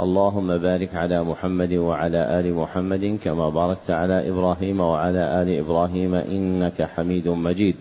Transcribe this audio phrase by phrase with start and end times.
[0.00, 6.82] اللهم بارك على محمد وعلى آل محمد كما باركت على إبراهيم وعلى آل إبراهيم إنك
[6.82, 7.76] حميد مجيد.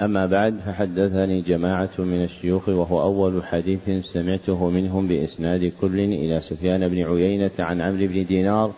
[0.00, 6.88] أما بعد فحدثني جماعة من الشيوخ وهو أول حديث سمعته منهم بإسناد كل إلى سفيان
[6.88, 8.72] بن عيينة عن عمرو بن دينار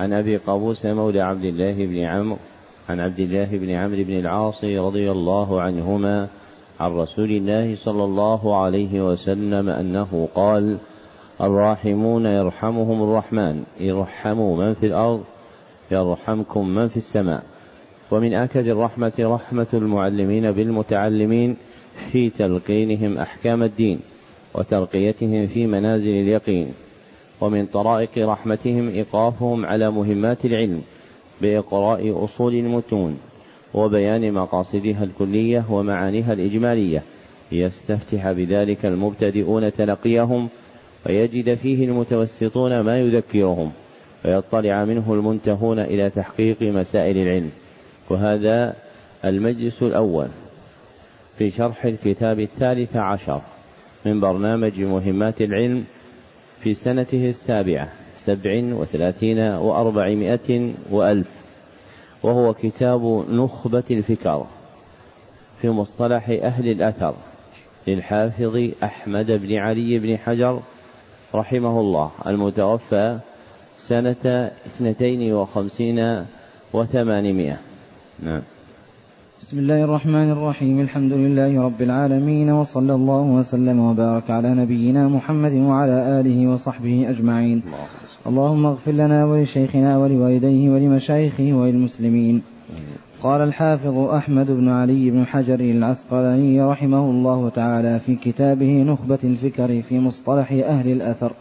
[0.00, 2.38] عن أبي قابوس مولى عبد الله بن عمرو
[2.88, 6.28] عن عبد الله بن عمرو بن العاص رضي الله عنهما
[6.80, 10.78] عن رسول الله صلى الله عليه وسلم أنه قال:
[11.40, 13.64] الراحمون يرحمهم الرحمن.
[13.80, 15.24] ارحموا من في الأرض
[15.90, 17.42] يرحمكم من في السماء.
[18.10, 21.56] ومن أكد الرحمة رحمة المعلمين بالمتعلمين
[22.12, 24.00] في تلقينهم أحكام الدين
[24.54, 26.72] وترقيتهم في منازل اليقين.
[27.40, 30.82] ومن طرائق رحمتهم إيقافهم على مهمات العلم
[31.42, 33.18] بإقراء أصول المتون
[33.74, 37.02] وبيان مقاصدها الكلية ومعانيها الإجمالية.
[37.52, 40.48] ليستفتح بذلك المبتدئون تلقيهم
[41.06, 43.72] ويجد فيه المتوسطون ما يذكرهم
[44.24, 47.50] ويطلع منه المنتهون إلى تحقيق مسائل العلم.
[48.10, 48.74] وهذا
[49.24, 50.28] المجلس الأول
[51.38, 53.40] في شرح الكتاب الثالث عشر
[54.06, 55.84] من برنامج مهمات العلم
[56.60, 61.28] في سنته السابعة سبع وثلاثين وأربعمائة وألف
[62.22, 64.46] وهو كتاب نخبة الفكر
[65.60, 67.14] في مصطلح أهل الأثر
[67.86, 70.62] للحافظ أحمد بن علي بن حجر
[71.34, 73.18] رحمه الله المتوفى
[73.78, 76.24] سنة اثنتين وخمسين
[76.72, 77.58] وثمانمائة.
[78.22, 78.42] نعم.
[79.42, 85.52] بسم الله الرحمن الرحيم الحمد لله رب العالمين وصلى الله وسلم وبارك على نبينا محمد
[85.52, 87.62] وعلى آله وصحبه أجمعين.
[88.26, 92.42] اللهم اغفر لنا ولشيخنا ولوالديه ولمشايخه وللمسلمين.
[93.24, 99.82] قال الحافظ أحمد بن علي بن حجر العسقلاني رحمه الله تعالى في كتابه نخبة الفكر
[99.82, 101.32] في مصطلح أهل الأثر.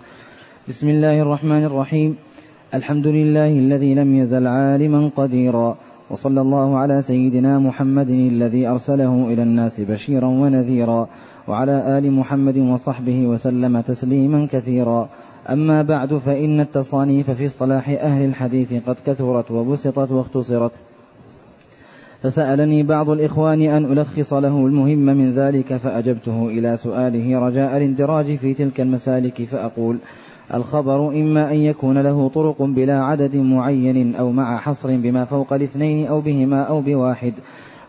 [0.68, 2.16] بسم الله الرحمن الرحيم.
[2.74, 5.78] الحمد لله الذي لم يزل عالما قديرا
[6.10, 11.08] وصلى الله على سيدنا محمد الذي أرسله إلى الناس بشيرا ونذيرا
[11.48, 15.10] وعلى آل محمد وصحبه وسلم تسليما كثيرا.
[15.50, 20.72] أما بعد فإن التصانيف في اصطلاح أهل الحديث قد كثرت وبسطت واختصرت.
[22.24, 28.54] فسألني بعض الإخوان أن ألخص له المهم من ذلك فأجبته إلى سؤاله رجاء الاندراج في
[28.54, 29.98] تلك المسالك فأقول
[30.54, 36.08] الخبر إما أن يكون له طرق بلا عدد معين أو مع حصر بما فوق الاثنين
[36.08, 37.34] أو بهما أو بواحد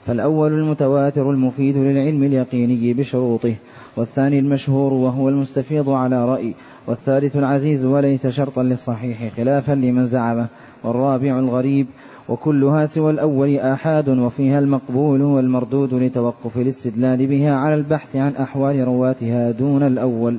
[0.06, 3.54] فالأول المتواتر المفيد للعلم اليقيني بشروطه
[3.96, 6.54] والثاني المشهور وهو المستفيض على رأي
[6.86, 10.46] والثالث العزيز وليس شرطا للصحيح خلافا لمن زعمه
[10.84, 11.86] والرابع الغريب
[12.28, 19.50] وكلها سوى الأول آحاد وفيها المقبول والمردود لتوقف الاستدلال بها على البحث عن أحوال رواتها
[19.50, 20.38] دون الأول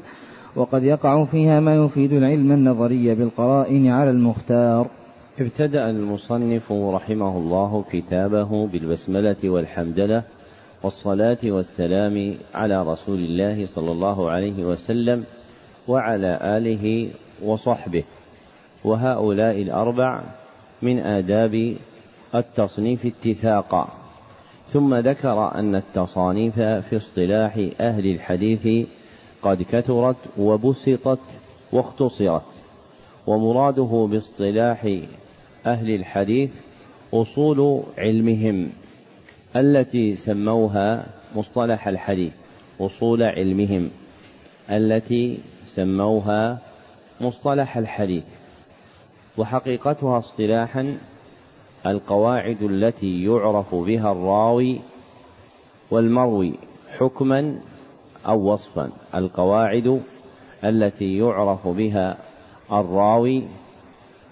[0.56, 4.88] وقد يقع فيها ما يفيد العلم النظري بالقرائن على المختار.
[5.40, 10.24] ابتدأ المصنف رحمه الله كتابه بالبسملة والحمدلة
[10.84, 15.24] والصلاة والسلام على رسول الله صلى الله عليه وسلم
[15.88, 17.10] وعلى آله
[17.44, 18.04] وصحبه
[18.84, 20.24] وهؤلاء الأربع
[20.82, 21.76] من آداب
[22.36, 23.90] التصنيف اتفاقا.
[24.66, 28.88] ثم ذكر أن التصانيف في اصطلاح أهل الحديث
[29.42, 31.20] قد كثرت وبسطت
[31.72, 32.42] واختصرت
[33.28, 34.98] ومراده باصطلاح
[35.66, 36.50] أهل الحديث
[37.14, 38.70] أصول علمهم
[39.56, 41.06] التي سموها
[41.36, 42.34] مصطلح الحديث
[42.82, 43.90] أصول علمهم
[44.70, 45.38] التي
[45.68, 46.58] سموها
[47.22, 48.24] مصطلح الحديث.
[49.38, 50.98] وحقيقتها اصطلاحا
[51.86, 54.82] القواعد التي يعرف بها الراوي
[55.92, 56.54] والمروي
[56.98, 57.60] حكما
[58.28, 58.90] أو وصفا.
[59.16, 60.02] القواعد
[60.64, 62.18] التي يعرف بها
[62.72, 63.44] الراوي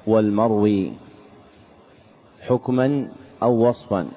[0.08, 0.94] والمروي
[2.48, 3.08] حكما
[3.44, 4.08] أو وصفا.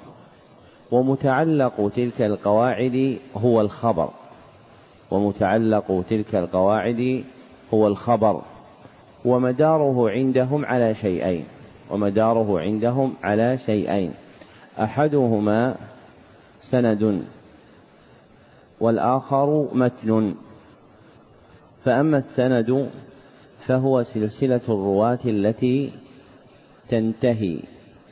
[0.92, 4.10] ومتعلق تلك القواعد هو الخبر.
[5.10, 7.24] ومتعلق تلك القواعد
[7.74, 8.42] هو الخبر.
[9.26, 11.44] ومداره عندهم على شيئين.
[11.90, 14.10] ومداره عندهم على شيئين.
[14.78, 15.74] أحدهما
[16.60, 17.22] سند
[18.80, 20.34] والآخر متن.
[21.84, 22.90] فأما السند
[23.66, 25.90] فهو سلسلة الرواة التي
[26.88, 27.58] تنتهي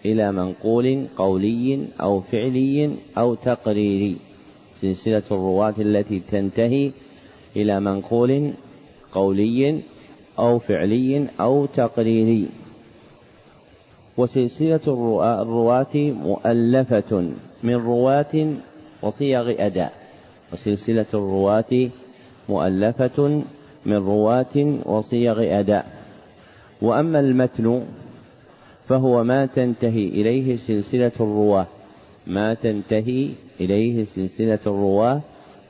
[0.05, 4.17] إلى منقول قولي أو فعلي أو تقريري.
[4.75, 6.90] سلسلة الرواة التي تنتهي
[7.56, 8.52] إلى منقول
[9.12, 9.81] قولي
[10.38, 12.48] أو فعلي أو تقريري.
[14.16, 14.81] وسلسلة
[15.42, 17.31] الرواة مؤلفة
[17.62, 18.54] من رواة
[19.02, 19.92] وصيغ أداء.
[20.52, 21.90] وسلسلة الرواة
[22.48, 23.42] مؤلفة
[23.86, 25.86] من رواة وصيغ أداء.
[26.82, 27.84] وأما المتن
[28.88, 31.66] فهو ما تنتهي إليه سلسلة الرواة
[32.26, 33.28] ما تنتهي
[33.60, 35.20] إليه سلسلة الرواة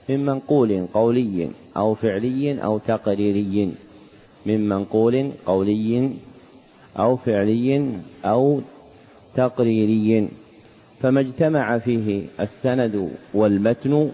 [0.08, 3.72] من منقول قولي أو فعلي أو تقريري.
[4.46, 6.10] من منقول قولي
[6.98, 7.90] أو فعلي
[8.24, 8.60] أو
[9.34, 10.28] تقريري.
[11.00, 14.10] فما اجتمع فيه السند والمتن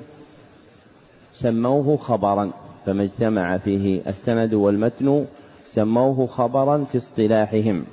[1.33, 2.51] سموه خبرا.
[2.87, 5.27] فما اجتمع فيه السند والمتن
[5.65, 7.85] سموه خبرا في اصطلاحهم.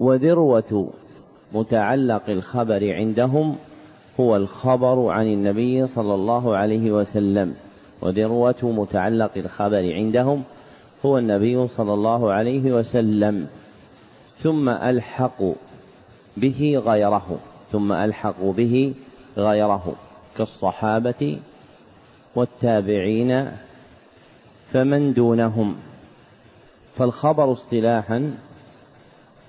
[0.00, 0.92] وذروة
[1.52, 3.56] متعلق الخبر عندهم
[4.20, 7.54] هو الخبر عن النبي صلى الله عليه وسلم.
[8.02, 10.42] وذروة متعلق الخبر عندهم
[11.06, 13.46] هو النبي صلى الله عليه وسلم
[14.36, 15.54] ثم ألحقوا
[16.36, 17.38] به غيره
[17.72, 18.94] ثم ألحقوا به
[19.36, 19.94] غيره
[20.36, 21.38] كالصحابة
[22.36, 23.50] والتابعين
[24.72, 25.76] فمن دونهم.
[26.96, 28.34] فالخبر اصطلاحا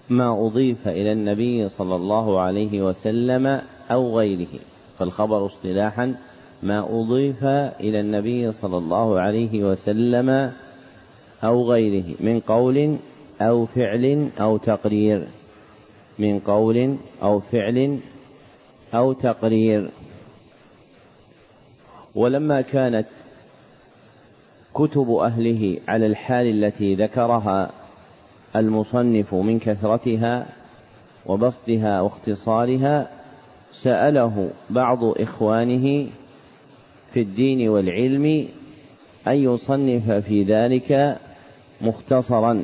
[0.09, 3.61] ما أضيف إلى النبي صلى الله عليه وسلم
[3.91, 4.59] أو غيره
[4.99, 6.15] فالخبر اصطلاحا
[6.63, 7.43] ما أضيف
[7.79, 10.51] إلى النبي صلى الله عليه وسلم
[11.43, 12.97] أو غيره من قول
[13.41, 15.27] أو فعل أو تقرير.
[16.19, 17.99] من قول أو فعل
[18.93, 19.89] أو تقرير.
[22.15, 23.07] ولما كانت
[24.73, 27.71] كتب أهله على الحال التي ذكرها
[28.55, 30.45] المصنف من كثرتها
[31.25, 33.07] وبسطها واختصارها
[33.71, 36.07] سأله بعض إخوانه
[37.13, 38.47] في الدين والعلم
[39.27, 41.17] أن يصنف في ذلك
[41.81, 42.63] مختصرا.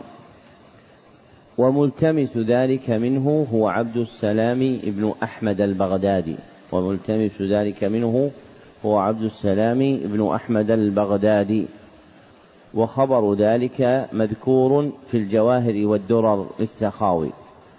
[1.57, 6.35] وملتمس ذلك منه هو عبد السلام ابن أحمد البغدادي.
[6.71, 8.31] وملتمس ذلك منه
[8.85, 11.65] هو عبد السلام ابن أحمد البغدادي.
[12.73, 17.31] وخبر ذلك مذكور في الجواهر والدرر للسخاوي.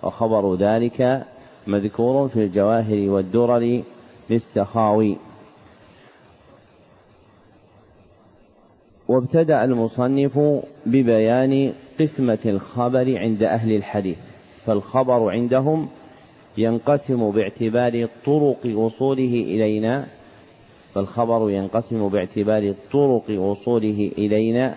[0.02, 1.26] وخبر ذلك
[1.66, 3.82] مذكور في الجواهر والدرر
[4.30, 5.16] للسخاوي.
[9.08, 10.38] وابتدأ المصنف
[10.87, 14.19] ببيان قسمة الخبر عند أهل الحديث
[14.66, 15.88] فالخبر عندهم
[16.58, 20.06] ينقسم باعتبار طرق وصوله إلينا
[20.94, 24.75] فالخبر ينقسم باعتبار طرق وصوله إلينا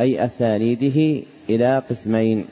[0.00, 2.46] أي أسانيده إلى قسمين.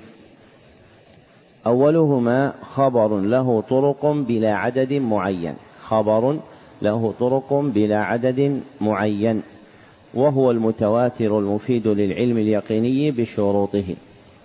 [1.66, 6.38] أولهما خبر له طرق بلا عدد معين خبر
[6.82, 9.42] له طرق بلا عدد معين.
[10.16, 13.84] وهو المتواتر المفيد للعلم اليقيني بشروطه.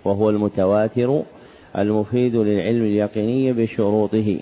[0.04, 1.22] وهو المتواتر
[1.78, 4.40] المفيد للعلم اليقيني بشروطه.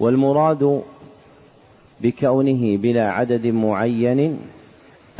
[0.00, 0.82] والمراد
[2.00, 4.38] بكونه بلا عدد معين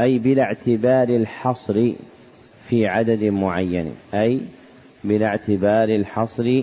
[0.00, 1.93] أي بلا اعتبار الحصر
[2.69, 4.41] في عدد معين أي
[5.05, 6.63] بلا اعتبار الحصر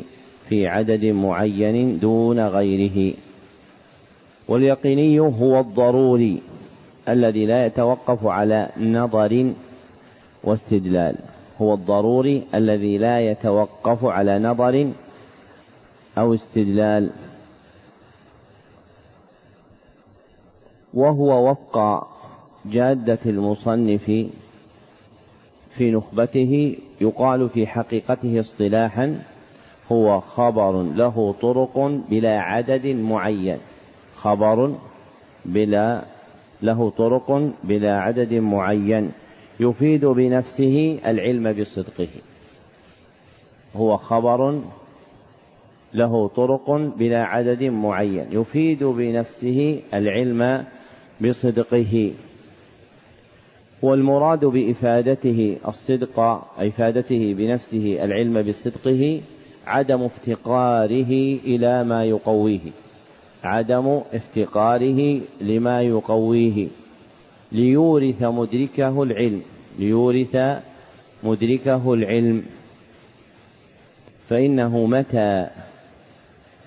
[0.49, 3.13] في عدد معين دون غيره.
[4.47, 6.41] واليقيني هو الضروري.
[7.09, 9.53] الذي لا يتوقف على نظر
[10.43, 11.15] واستدلال.
[11.61, 14.91] هو الضروري الذي لا يتوقف على نظر
[16.17, 17.09] أو استدلال.
[20.93, 22.07] وهو وفق
[22.65, 24.05] جادة المصنف
[25.77, 29.19] في نخبته يقال في حقيقته اصطلاحا
[29.91, 33.57] هو خبر له طرق بلا عدد معين.
[34.15, 34.75] خبر
[35.45, 36.16] بلا
[36.61, 39.11] له طرق بلا عدد معين
[39.59, 42.07] يفيد بنفسه العلم بصدقه.
[43.75, 44.61] هو خبر
[45.93, 50.65] له طرق بلا عدد معين يفيد بنفسه العلم
[51.21, 52.13] بصدقه.
[53.81, 56.19] والمراد بإفادته الصدق
[56.57, 59.21] إفادته بنفسه العلم بصدقه
[59.67, 62.71] عدم افتقاره إلى ما يقويه.
[63.43, 66.67] عدم افتقاره لما يقويه
[67.51, 69.41] ليورث مدركه العلم
[69.79, 70.37] ليورث
[71.23, 72.43] مدركه العلم.
[74.29, 75.47] فإنه متى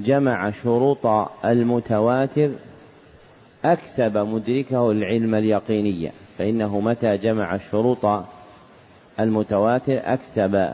[0.00, 1.06] جمع شروط
[1.44, 2.50] المتواتر
[3.64, 8.24] أكسب مدركه العلم اليقيني فإنه متى جمع الشروط
[9.20, 10.72] المتواتر أكسب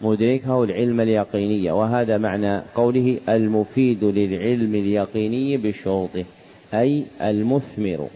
[0.00, 6.24] مدركه العلم اليقيني وهذا معنى قوله المفيد للعلم اليقيني بشروطه
[6.74, 8.08] أي المثمر.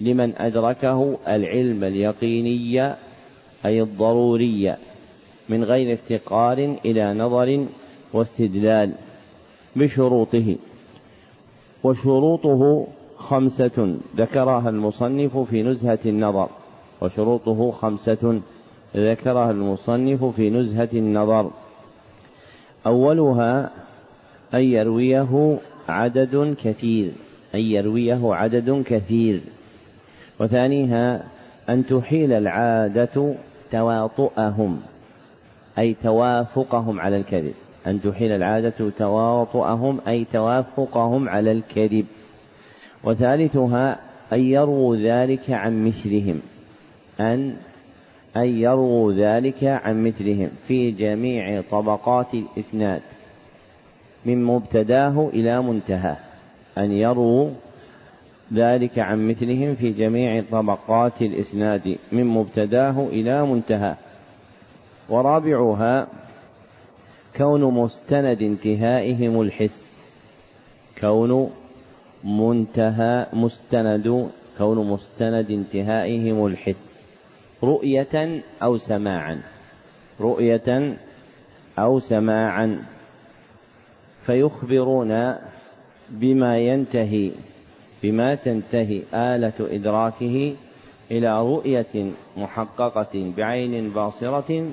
[0.00, 2.94] لمن أدركه العلم اليقيني
[3.66, 4.74] أي الضروري
[5.48, 7.66] من غير افتقار إلى نظر
[8.12, 8.92] واستدلال
[9.76, 10.56] بشروطه.
[11.84, 16.48] وشروطه خمسة ذكرها المصنف في نزهة النظر
[17.00, 18.40] وشروطه خمسة
[18.96, 21.50] ذكرها المصنف في نزهة النظر.
[22.86, 23.70] أولها
[24.54, 27.12] أن يرويه عدد كثير
[27.54, 29.40] أن يرويه عدد كثير.
[30.40, 31.24] وثانيها
[31.68, 33.34] أن تحيل العادة
[33.70, 34.80] تواطؤهم
[35.78, 37.54] أي توافقهم على الكذب.
[37.86, 42.06] أن تحيل العادة تواطؤهم أي توافقهم على الكذب.
[43.04, 43.98] وثالثها
[44.32, 46.40] أن يرووا ذلك عن مثلهم
[47.20, 47.56] أن
[48.36, 53.02] أن يرووا ذلك عن مثلهم في جميع طبقات الإسناد
[54.26, 56.16] من مبتداه إلى منتهاه
[56.78, 57.50] أن يرووا
[58.52, 63.96] ذلك عن مثلهم في جميع طبقات الإسناد من مبتداه إلى منتهاه.
[65.08, 66.08] ورابعها
[67.36, 69.96] كون مستند انتهائهم الحس
[71.00, 71.50] كون
[72.24, 76.89] منتهى مستند كون مستند انتهائهم الحس.
[77.62, 79.42] رؤية أو سماعا.
[80.20, 80.96] رؤية
[81.78, 82.84] أو سماعا.
[84.26, 85.34] فيخبرون
[86.10, 87.30] بما ينتهي
[88.02, 90.54] بما تنتهي آلة إدراكه
[91.10, 94.70] إلى رؤية محققة بعين باصرة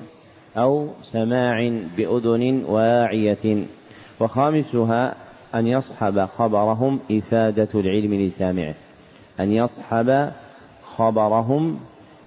[0.57, 3.65] أو سماع بأذن واعية.
[4.19, 5.15] وخامسها
[5.55, 8.75] أن يصحب خبرهم إفادة العلم لسامعه.
[9.39, 10.31] أن يصحب
[10.83, 11.79] خبرهم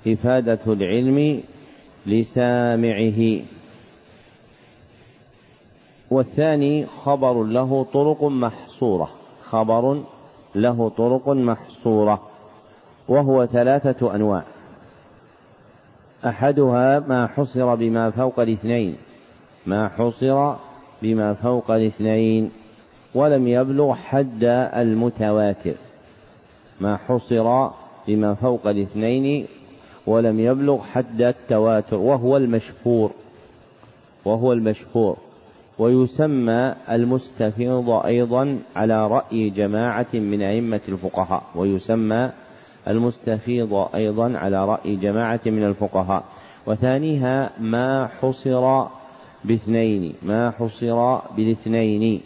[0.07, 1.43] إفادة العلم
[2.07, 3.41] لسامعه.
[6.11, 9.11] والثاني خبر له طرق محصورة.
[9.41, 10.03] خبر
[10.55, 12.23] له طرق محصورة.
[13.09, 14.43] وهو ثلاثة أنواع.
[16.27, 18.97] أحدها ما حصر بما فوق الاثنين.
[19.67, 20.55] ما حصر
[21.03, 22.51] بما فوق الاثنين.
[23.15, 25.75] ولم يبلغ حد المتواتر.
[26.81, 27.69] ما حصر
[28.09, 29.47] بما فوق الاثنين
[30.11, 33.11] ولم يبلغ حد التواتر وهو المشهور
[34.25, 35.17] وهو المشهور.
[35.79, 41.43] ويسمى المستفيض أيضا على رأي جماعة من أئمة الفقهاء.
[41.55, 42.31] ويسمى
[42.89, 46.25] المستفيض أيضا على رأي جماعة من الفقهاء.
[46.67, 48.87] وثانيها ما حصر
[49.45, 52.21] باثنين ما حصر بالاثنين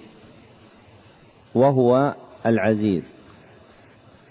[1.54, 2.14] وهو
[2.46, 3.14] العزيز.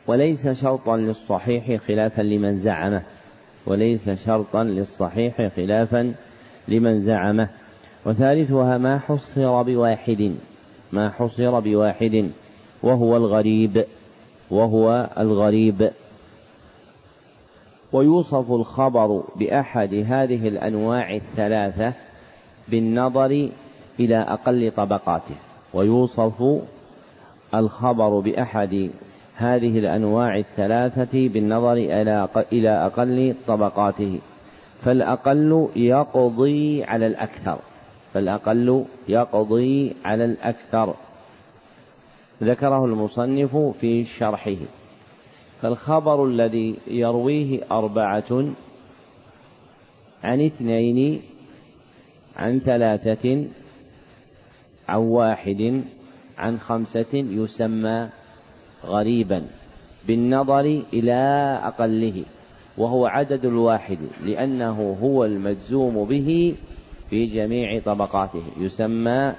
[0.08, 3.04] وليس شرطا للصحيح خلافا لمن زعمه.
[3.66, 6.14] وليس شرطا للصحيح خلافا
[6.68, 7.50] لمن زعمه.
[8.06, 10.36] وثالثها ما حصر بواحد
[10.92, 12.30] ما حصر بواحد
[12.84, 13.86] وهو الغريب
[14.52, 15.92] وهو الغريب.
[17.94, 21.94] ويوصف الخبر بأحد هذه الأنواع الثلاثة
[22.68, 23.50] بالنظر
[24.00, 25.36] إلى أقل طبقاته.
[25.74, 26.62] ويوصف
[27.56, 28.90] الخبر بأحد
[29.36, 31.74] هذه الأنواع الثلاثة بالنظر
[32.52, 34.20] إلى أقل طبقاته.
[34.84, 37.60] فالأقل يقضي على الأكثر.
[38.14, 40.96] فالأقل يقضي على الأكثر.
[42.44, 44.58] ذكره المصنف في شرحه.
[45.62, 48.54] فالخبر الذي يرويه أربعة
[50.24, 51.22] عن اثنين
[52.36, 53.46] عن ثلاثة
[54.90, 55.82] عن واحد
[56.38, 58.10] عن خمسة يسمى
[58.86, 59.44] غريبا
[60.08, 61.14] بالنظر إلى
[61.64, 62.24] أقله
[62.78, 66.56] وهو عدد الواحد لأنه هو المجزوم به
[67.10, 69.34] في جميع طبقاته يسمى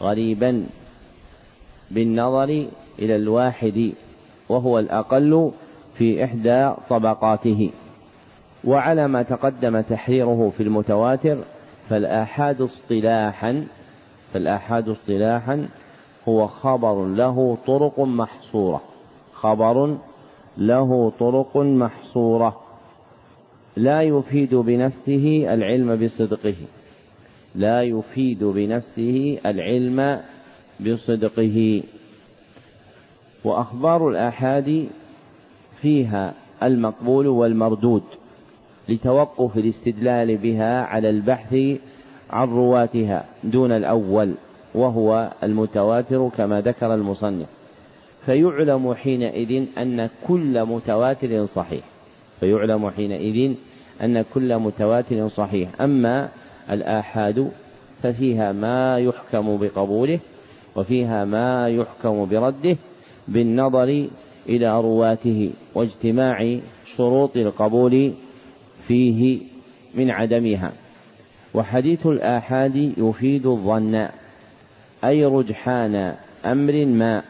[0.00, 0.66] غريبا
[1.90, 2.66] بالنظر
[2.98, 3.92] إلى الواحد
[4.48, 5.52] وهو الأقل
[5.98, 7.70] في إحدى طبقاته.
[8.64, 11.38] وعلى ما تقدم تحريره في المتواتر
[11.88, 13.66] فالآحاد اصطلاحا
[14.32, 15.68] فالآحاد اصطلاحا
[16.28, 18.82] هو خبر له طرق محصورة.
[19.32, 19.96] خبر
[20.58, 22.60] له طرق محصورة.
[23.76, 26.54] لا يفيد بنفسه العلم بصدقه.
[27.54, 30.20] لا يفيد بنفسه العلم
[30.80, 31.82] بصدقه.
[33.44, 34.86] وأخبار الآحاد
[35.80, 38.02] فيها المقبول والمردود
[38.88, 41.54] لتوقف الاستدلال بها على البحث
[42.30, 44.34] عن رواتها دون الأول.
[44.74, 47.46] وهو المتواتر كما ذكر المصنف.
[48.26, 51.84] فيعلم حينئذ أن كل متواتر صحيح.
[52.40, 53.54] فيعلم حينئذ
[54.02, 55.80] أن كل متواتر صحيح.
[55.80, 56.28] أما
[56.70, 57.50] الآحاد
[58.02, 60.18] ففيها ما يحكم بقبوله
[60.76, 62.76] وفيها ما يحكم برده
[63.28, 64.06] بالنظر
[64.48, 68.12] إلى رواته واجتماع شروط القبول
[68.88, 69.38] فيه
[69.94, 70.72] من عدمها.
[71.54, 74.08] وحديث الآحاد يفيد الظن.
[75.04, 77.22] أي رجحان أمر ما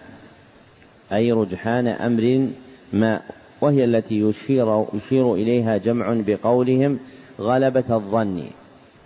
[1.13, 2.49] أي رجحان أمر
[2.93, 3.21] ما
[3.61, 6.99] وهي التي يشير يشير إليها جمع بقولهم
[7.41, 8.45] غلبة الظن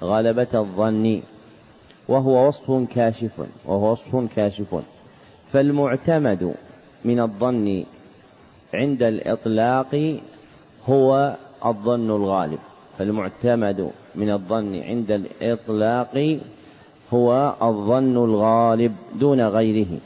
[0.02, 1.20] غلبة الظن
[2.08, 4.82] وهو وصف كاشف وهو وصف كاشف.
[5.52, 6.54] فالمعتمد
[7.04, 7.84] من الظن
[8.74, 10.20] عند الإطلاق
[10.86, 12.58] هو الظن الغالب.
[12.98, 16.38] فالمعتمد من الظن عند الإطلاق
[17.12, 19.98] هو الظن الغالب دون غيره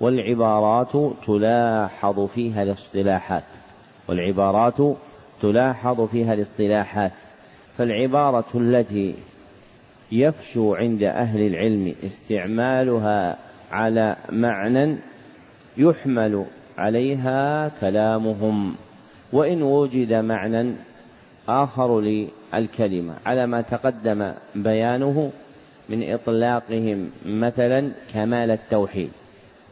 [0.00, 3.44] والعبارات تلاحظ فيها الاصطلاحات
[4.08, 4.96] والعبارات
[5.42, 7.12] تلاحظ فيها الاصطلاحات
[7.78, 9.14] فالعبارة التي
[10.12, 13.38] يفشو عند أهل العلم استعمالها
[13.72, 14.96] على معنى
[15.76, 16.44] يحمل
[16.78, 18.74] عليها كلامهم
[19.32, 20.72] وإن وجد معنى
[21.48, 25.30] آخر للكلمة على ما تقدم بيانه
[25.88, 29.10] من إطلاقهم مثلا كمال التوحيد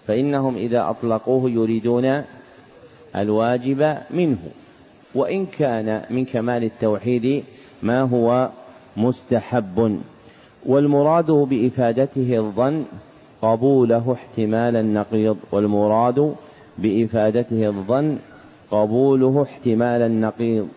[0.06, 2.22] فإنهم إذا أطلقوه يريدون
[3.16, 4.38] الواجب منه
[5.14, 7.44] وإن كان من كمال التوحيد
[7.82, 8.50] ما هو
[8.96, 10.00] مستحب.
[10.66, 12.84] والمراد بإفادته الظن
[13.42, 16.34] قبوله احتمال النقيض والمراد
[16.78, 18.18] بإفادته الظن
[18.70, 20.68] قبوله احتمال النقيض.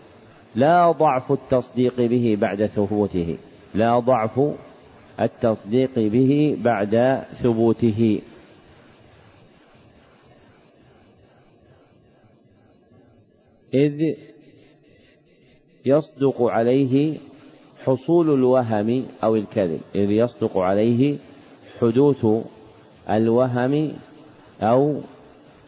[0.56, 3.38] لا ضعف التصديق به بعد ثبوته
[3.74, 4.40] لا ضعف
[5.20, 8.22] التصديق به بعد ثبوته.
[13.74, 14.16] إذ
[15.86, 17.18] يصدق عليه
[17.86, 19.80] حصول الوهم أو الكذب.
[19.96, 21.18] إذ يصدق عليه
[21.80, 22.26] حدوث
[23.10, 23.94] الوهم
[24.62, 25.02] أو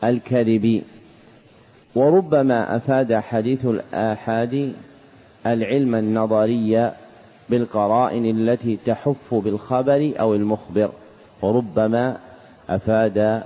[0.03, 0.83] الكذب.
[1.95, 4.73] وربما أفاد حديث الآحاد
[5.45, 6.91] العلم النظري
[7.49, 10.89] بالقرائن التي تحف بالخبر أو المخبر
[11.41, 12.17] وربما
[12.69, 13.43] أفاد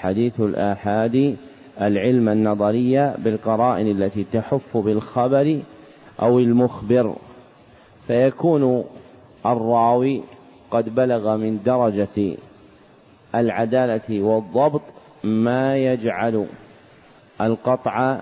[0.00, 1.36] حديث الآحاد
[1.80, 5.60] العلم النظري بالقرائن التي تحف بالخبر
[6.22, 7.16] أو المخبر.
[8.06, 8.84] فيكون
[9.46, 10.22] الراوي
[10.70, 12.36] قد بلغ من درجة
[13.34, 14.82] العدالة والضبط
[15.24, 16.46] ما يجعل
[17.40, 18.18] القطع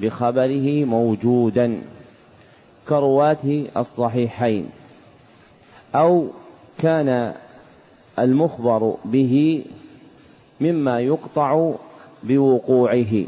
[0.00, 1.78] بخبره موجودا.
[2.88, 4.66] كرواة الصحيحين
[5.94, 6.26] أو
[6.78, 7.34] كان
[8.18, 9.64] المخبر به
[10.60, 11.72] مما يقطع
[12.22, 13.24] بوقوعه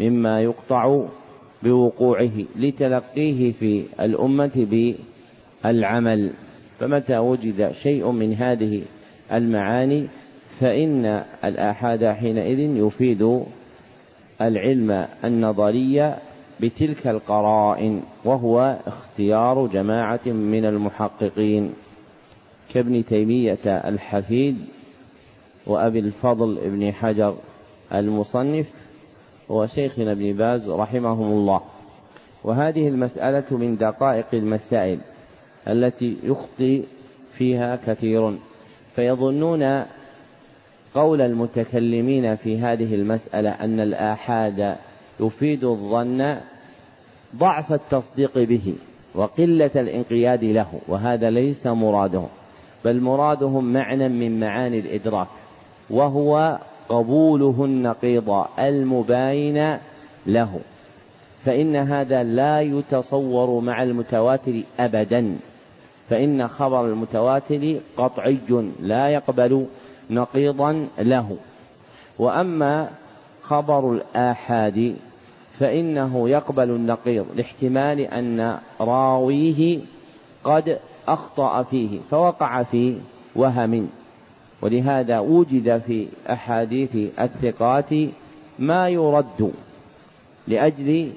[0.00, 1.04] مما يقطع
[1.62, 4.90] بوقوعه لتلقيه في الأمة
[5.64, 6.32] بالعمل.
[6.80, 8.82] فمتى وجد شيء من هذه
[9.32, 10.06] المعاني
[10.60, 13.42] فإن الآحاد حينئذ يفيد
[14.40, 16.14] العلم النظري
[16.62, 21.72] بتلك القرائن وهو اختيار جماعة من المحققين.
[22.74, 24.58] كابن تيمية الحفيد
[25.66, 27.34] وأبي الفضل ابن حجر
[27.94, 28.66] المصنف
[29.48, 31.60] وشيخنا ابن باز رحمهم الله.
[32.44, 34.98] وهذه المسألة من دقائق المسائل
[35.68, 36.82] التي يخطي
[37.38, 38.38] فيها كثير.
[38.96, 39.84] فيظنون
[40.94, 44.76] قول المتكلمين في هذه المسألة أن الآحاد
[45.20, 46.36] يفيد الظن
[47.36, 48.74] ضعف التصديق به
[49.14, 52.28] وقلة الانقياد له وهذا ليس مرادهم
[52.84, 55.26] بل مرادهم معنى من معاني الإدراك
[55.90, 59.78] وهو قبوله النقيض المباين
[60.26, 60.60] له.
[61.44, 65.36] فإن هذا لا يتصور مع المتواتر أبدا
[66.08, 68.38] فإن خبر المتواتر قطعي
[68.80, 69.66] لا يقبل
[70.10, 71.36] نقيضا له.
[72.18, 72.90] وأما
[73.42, 74.96] خبر الآحاد
[75.58, 79.80] فإنه يقبل النقيض لاحتمال أن راويه
[80.44, 82.96] قد أخطأ فيه فوقع في
[83.36, 83.88] وهم.
[84.62, 87.90] ولهذا وجد في أحاديث الثقات
[88.58, 89.52] ما يرد
[90.48, 91.12] لأجل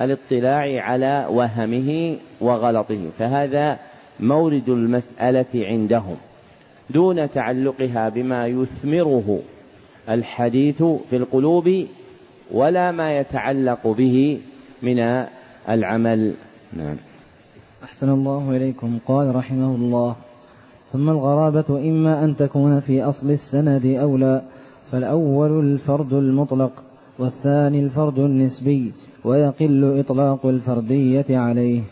[0.00, 3.78] الاطلاع على وهمه وغلطه فهذا
[4.20, 6.16] مورد المسألة عندهم.
[6.90, 9.40] دون تعلقها بما يثمره
[10.08, 11.86] الحديث في القلوب
[12.52, 14.40] ولا ما يتعلق به
[14.82, 14.98] من
[15.68, 16.34] العمل.
[16.72, 16.96] نعم.
[17.84, 18.98] أحسن الله إليكم.
[19.06, 20.16] قال رحمه الله
[20.92, 24.42] ثم الغرابة إما أن تكون في أصل السند أو لا
[24.92, 26.72] فالأول الفرد المطلق
[27.18, 28.92] والثاني الفرد النسبي
[29.24, 31.82] ويقل إطلاق الفردية عليه.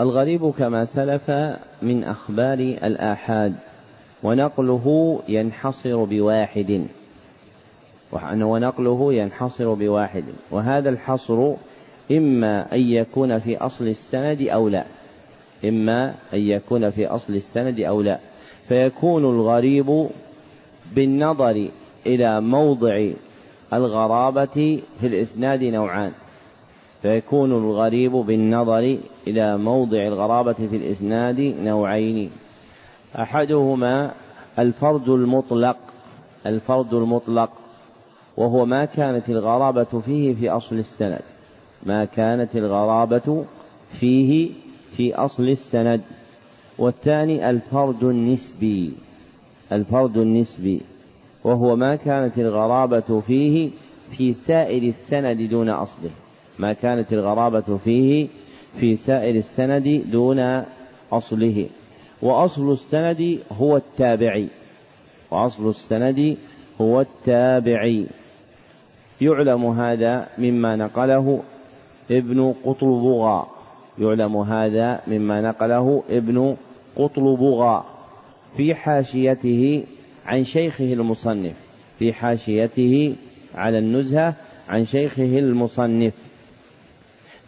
[0.00, 1.30] الغريب كما سلف
[1.82, 3.54] من أخبار الآحاد
[4.22, 6.86] ونقله ينحصر بواحد.
[8.42, 10.24] ونقله ينحصر بواحد.
[10.50, 11.52] وهذا الحصر
[12.10, 14.84] إما أن يكون في أصل السند أو لا.
[15.64, 18.18] إما أن يكون في أصل السند أو لا.
[18.68, 20.06] فيكون الغريب
[20.94, 21.68] بالنظر
[22.06, 23.10] إلى موضع
[23.72, 26.12] الغرابة في الإسناد نوعان.
[27.02, 32.30] فيكون الغريب بالنظر إلى موضع الغرابة في الإسناد نوعين.
[33.18, 34.10] أحدهما
[34.58, 35.76] الفرد المطلق.
[36.46, 37.50] الفرد المطلق.
[38.36, 41.22] وهو ما كانت الغرابة فيه في أصل السند.
[41.82, 43.44] ما كانت الغرابة
[44.00, 44.50] فيه
[44.96, 46.00] في أصل السند.
[46.78, 48.92] والثاني الفرد النسبي.
[49.72, 50.80] الفرد النسبي.
[51.44, 53.70] وهو ما كانت الغرابة فيه
[54.10, 56.10] في سائر السند دون أصله.
[56.58, 58.28] ما كانت الغرابة فيه
[58.80, 60.64] في سائر السند دون
[61.12, 61.66] أصله.
[62.22, 64.48] وأصل السند هو التابعي.
[65.30, 66.36] وأصل السند
[66.80, 68.06] هو التابعي.
[69.20, 71.42] يعلم هذا مما نقله
[72.10, 73.46] ابن قطلبغا
[73.98, 76.56] يعلم هذا مما نقله ابن
[76.96, 77.84] قطلبغا
[78.56, 79.84] في حاشيته
[80.26, 81.56] عن شيخه المصنف
[81.98, 83.16] في حاشيته
[83.54, 84.34] على النزهة
[84.68, 86.14] عن شيخه المصنف.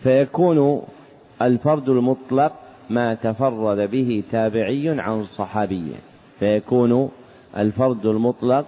[0.03, 0.83] فيكون
[1.43, 2.53] الفرد المطلق
[2.91, 5.93] ما تفرد به تابعي عن صحابي.
[6.39, 7.11] فيكون
[7.57, 8.67] الفرد المطلق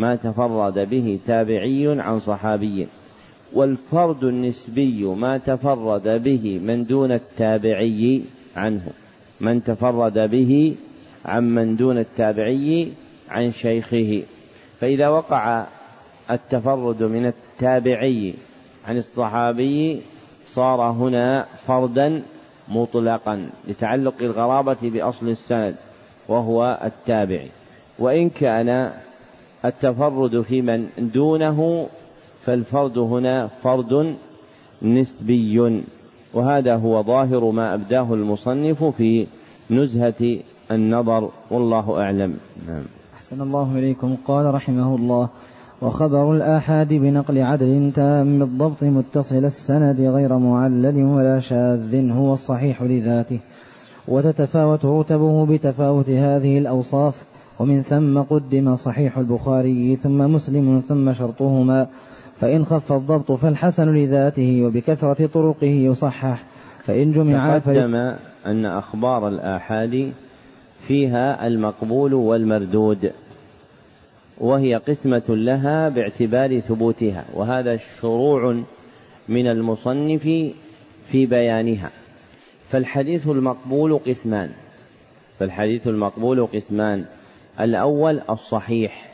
[0.00, 2.88] ما تفرد به تابعي عن صحابي.
[3.52, 8.22] والفرد النسبي ما تفرد به من دون التابعي
[8.56, 8.86] عنه.
[9.40, 10.74] من تفرد به
[11.24, 12.92] عن من دون التابعي
[13.28, 14.22] عن شيخه.
[14.80, 15.66] فإذا وقع
[16.30, 18.34] التفرد من التابعي
[18.86, 20.00] عن الصحابي
[20.46, 22.22] صار هنا فردا
[22.68, 25.74] مطلقا لتعلق الغرابة بأصل السند
[26.28, 27.50] وهو التابعي.
[27.98, 28.92] وإن كان
[29.64, 31.86] التفرد في من دونه
[32.44, 34.16] فالفرد هنا فرد
[34.82, 35.82] نسبي.
[36.34, 39.26] وهذا هو ظاهر ما أبداه المصنف في
[39.70, 40.38] نزهة
[40.70, 42.36] النظر والله أعلم.
[42.66, 42.84] نعم.
[43.14, 44.16] أحسن الله إليكم.
[44.26, 45.28] قال رحمه الله
[45.82, 53.40] وخبر الآحاد بنقل عدل تام بالضبط متصل السند غير معلل ولا شاذ هو الصحيح لذاته.
[54.08, 57.29] وتتفاوت رتبه بتفاوت هذه الأوصاف
[57.60, 61.86] ومن ثم قدم صحيح البخاري ثم مسلم ثم شرطهما.
[62.40, 66.44] فإن خف الضبط فالحسن لذاته وبكثرة طرقه يصحح.
[66.84, 67.94] فإن جمع تقدم
[68.46, 70.12] أن أخبار الآحاد
[70.86, 73.12] فيها المقبول والمردود
[74.38, 78.62] وهي قسمة لها باعتبار ثبوتها وهذا شروع
[79.28, 80.22] من المصنف
[81.10, 81.90] في بيانها.
[82.70, 84.50] فالحديث المقبول قسمان
[85.38, 87.04] فالحديث المقبول قسمان.
[87.60, 89.10] الأول الصحيح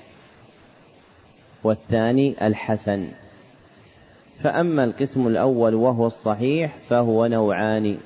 [1.64, 3.08] والثاني الحسن.
[4.42, 7.96] فأما القسم الأول وهو الصحيح فهو نوعان.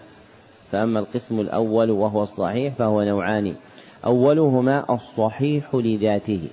[0.72, 3.54] فأما القسم الأول وهو الصحيح فهو نوعان.
[4.04, 6.48] أولهما الصحيح لذاته.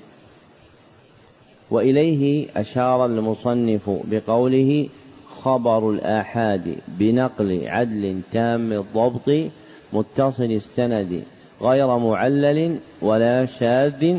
[1.71, 4.89] وإليه أشار المصنف بقوله
[5.28, 9.52] خبر الآحاد بنقل عدل تام الضبط
[9.93, 11.23] متصل السند
[11.62, 14.17] غير معلل ولا شاذ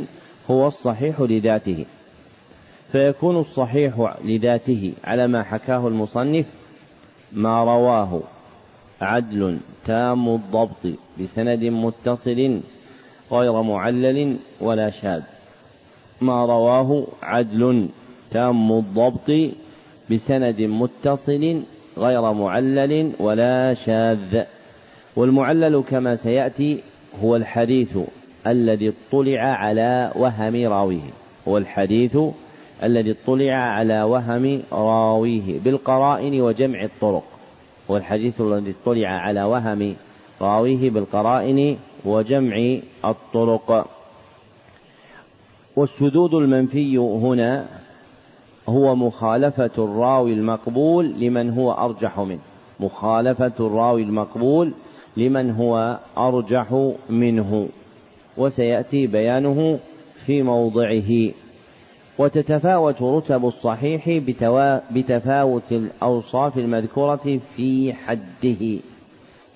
[0.50, 1.84] هو الصحيح لذاته.
[2.92, 6.46] فيكون الصحيح لذاته على ما حكاه المصنف
[7.32, 8.20] ما رواه
[9.00, 10.86] عدل تام الضبط
[11.20, 12.60] بسند متصل
[13.32, 15.22] غير معلل ولا شاذ.
[16.20, 17.88] ما رواه عدل
[18.30, 19.30] تام الضبط
[20.10, 21.62] بسند متصل
[21.98, 24.42] غير معلل ولا شاذ.
[25.16, 26.82] والمعلل كما سيأتي
[27.22, 27.98] هو الحديث
[28.46, 31.10] الذي اطلع على وهم راويه.
[31.48, 32.18] هو الحديث
[32.82, 37.24] الذي اطلع على وهم راويه بالقرائن وجمع الطرق.
[37.90, 39.96] هو الحديث الذي اطلع على وهم
[40.40, 43.88] راويه بالقرائن وجمع الطرق.
[45.76, 47.66] والشذوذ المنفي هنا
[48.68, 52.38] هو مخالفة الراوي المقبول لمن هو أرجح منه.
[52.80, 54.72] مخالفة الراوي المقبول
[55.18, 57.68] لمن هو أرجح منه
[58.36, 59.78] وسيأتي بيانه
[60.26, 61.30] في موضعه.
[62.18, 64.20] وتتفاوت رتب الصحيح
[64.90, 68.78] بتفاوت الأوصاف المذكورة في حده.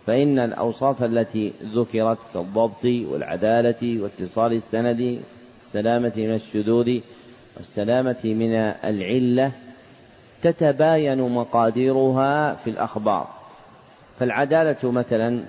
[0.06, 5.20] فإن الأوصاف التي ذكرت كالضبط والعدالة واتصال السند
[5.66, 6.98] السلامة من الشذوذ
[7.56, 9.52] والسلامة من العلة
[10.42, 13.41] تتباين مقاديرها في الأخبار.
[14.18, 15.42] فالعدالة مثلا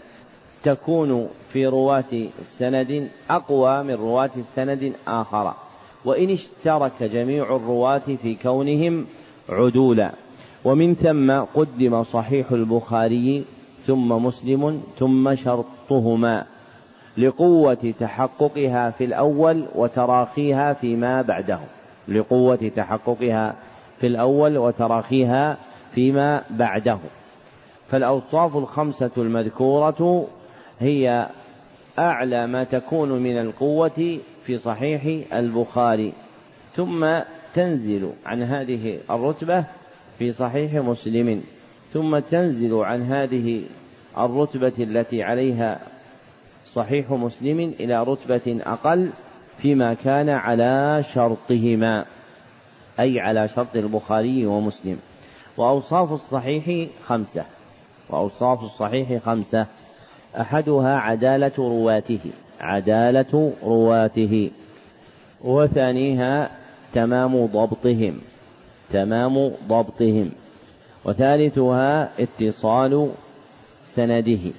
[0.64, 5.54] تكون في رواة سند أقوى من رواة سند آخر
[6.06, 9.06] وإن اشترك جميع الرواة في كونهم
[9.50, 10.12] عدولا.
[10.66, 13.44] ومن ثم قدم صحيح البخاري
[13.86, 16.46] ثم مسلم ثم شرطهما
[17.18, 21.60] لقوة تحققها في الأول وتراخيها فيما بعده.
[22.08, 23.56] لقوة تحققها
[24.00, 25.58] في الأول وتراخيها
[25.96, 26.98] فيما بعده.
[27.94, 30.28] فالأوصاف الخمسة المذكورة
[30.80, 31.30] هي
[32.00, 36.14] أعلى ما تكون من القوة في صحيح البخاري.
[36.76, 37.20] ثم
[37.54, 39.66] تنزل عن هذه الرتبة
[40.20, 41.44] في صحيح مسلم.
[41.92, 43.64] ثم تنزل عن هذه
[44.18, 45.80] الرتبة التي عليها
[46.66, 49.10] صحيح مسلم إلى رتبة أقل
[49.58, 52.06] فيما كان على شرطهما
[53.00, 54.98] أي على شرط البخاري ومسلم.
[55.58, 57.46] وأوصاف الصحيح خمسة.
[58.10, 59.66] وأوصاف الصحيح خمسة.
[60.40, 62.20] أحدها عدالة رواته.
[62.62, 64.52] عدالة رواته.
[65.44, 66.50] وثانيها
[66.94, 68.22] تمام ضبطهم.
[68.92, 70.32] تمام ضبطهم.
[71.06, 73.10] وثالثها اتصال
[73.84, 74.52] سنده.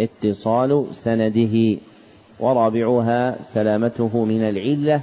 [0.00, 1.78] اتصال سنده.
[2.40, 5.00] ورابعها سلامته من العلة.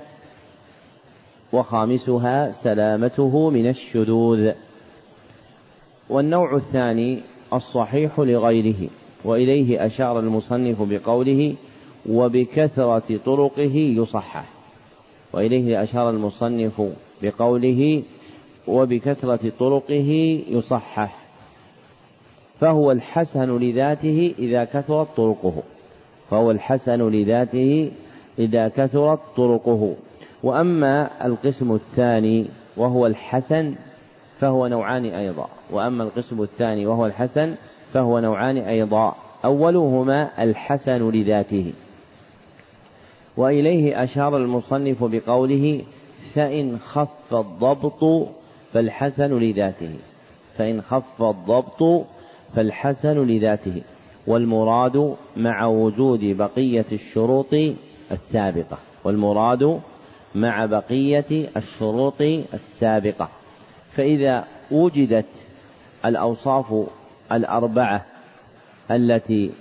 [1.54, 4.52] وخامسها سلامته من الشذوذ.
[6.10, 7.20] والنوع الثاني
[7.54, 8.90] الصحيح لغيره
[9.26, 11.56] وإليه أشار المصنف بقوله
[12.10, 14.46] وبكثرة طرقه يصحح
[15.34, 16.82] وإليه أشار المصنف
[17.22, 18.04] بقوله
[18.68, 21.18] وبكثرة طرقه يصحح
[22.60, 25.64] فهو الحسن لذاته إذا كثرت طرقه
[26.30, 27.92] فهو الحسن لذاته
[28.40, 29.96] إذا كثرت طرقه.
[30.44, 32.46] وأما القسم الثاني
[32.78, 33.76] وهو الحسن
[34.40, 37.56] فهو نوعان أيضا وأما القسم الثاني وهو الحسن
[37.94, 41.74] فهو نوعان أيضا أولهما الحسن لذاته.
[43.38, 45.82] وإليه أشار المصنف بقوله
[46.34, 48.28] فإن خف الضبط
[48.74, 49.96] فالحسن لذاته
[50.58, 52.06] فإن خف الضبط
[52.56, 53.82] فالحسن لذاته
[54.28, 57.54] والمراد مع وجود بقية الشروط
[58.12, 59.80] السابقة والمراد
[60.36, 62.22] مع بقية الشروط
[62.54, 63.30] السابقة.
[63.98, 65.26] فإذا وجدت
[66.06, 66.88] الأوصاف
[67.32, 68.06] الأربعة
[68.92, 69.52] التي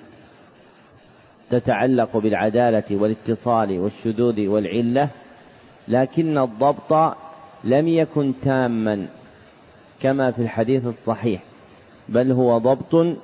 [1.51, 5.09] تتعلق بالعدالة والاتصال والشذوذ والعلة
[5.88, 7.16] لكن الضبط
[7.64, 9.07] لم يكن تاما
[10.01, 11.42] كما في الحديث الصحيح
[12.09, 13.16] بل هو ضبط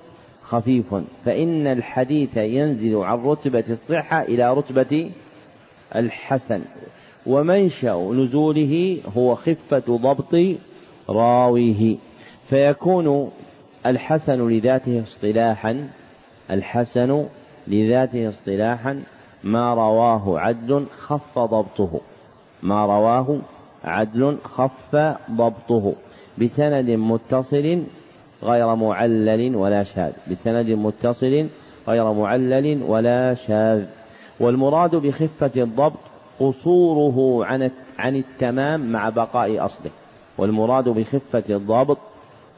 [0.42, 0.94] خفيف.
[1.25, 5.11] فإن الحديث ينزل عن رتبة الصحة إلى رتبة
[5.96, 6.62] الحسن.
[7.27, 10.35] ومنشأ نزوله هو خفة ضبط
[11.12, 11.96] راويه.
[12.48, 13.31] فيكون
[13.87, 15.88] الحسن لذاته اصطلاحا
[16.51, 17.25] الحسن
[17.68, 19.03] لذاته اصطلاحا
[19.44, 22.01] ما رواه عدل خف ضبطه.
[22.62, 23.38] ما رواه
[23.85, 24.96] عدل خف
[25.31, 25.94] ضبطه.
[26.38, 27.83] بسند متصل
[28.42, 30.12] غير معلل ولا شاذ.
[30.31, 31.46] بسند متصل
[31.88, 33.85] غير معلل ولا شاذ.
[34.40, 35.98] والمراد بخفة الضبط
[36.40, 39.90] قصوره عن عن التمام مع بقاء أصله.
[40.38, 41.99] والمراد بخفة الضبط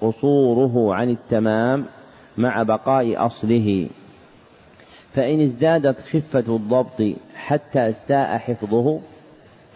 [0.00, 1.84] قصوره عن التمام
[2.38, 3.88] مع بقاء أصله.
[5.14, 9.00] فإن ازدادت خفة الضبط حتى استاء حفظه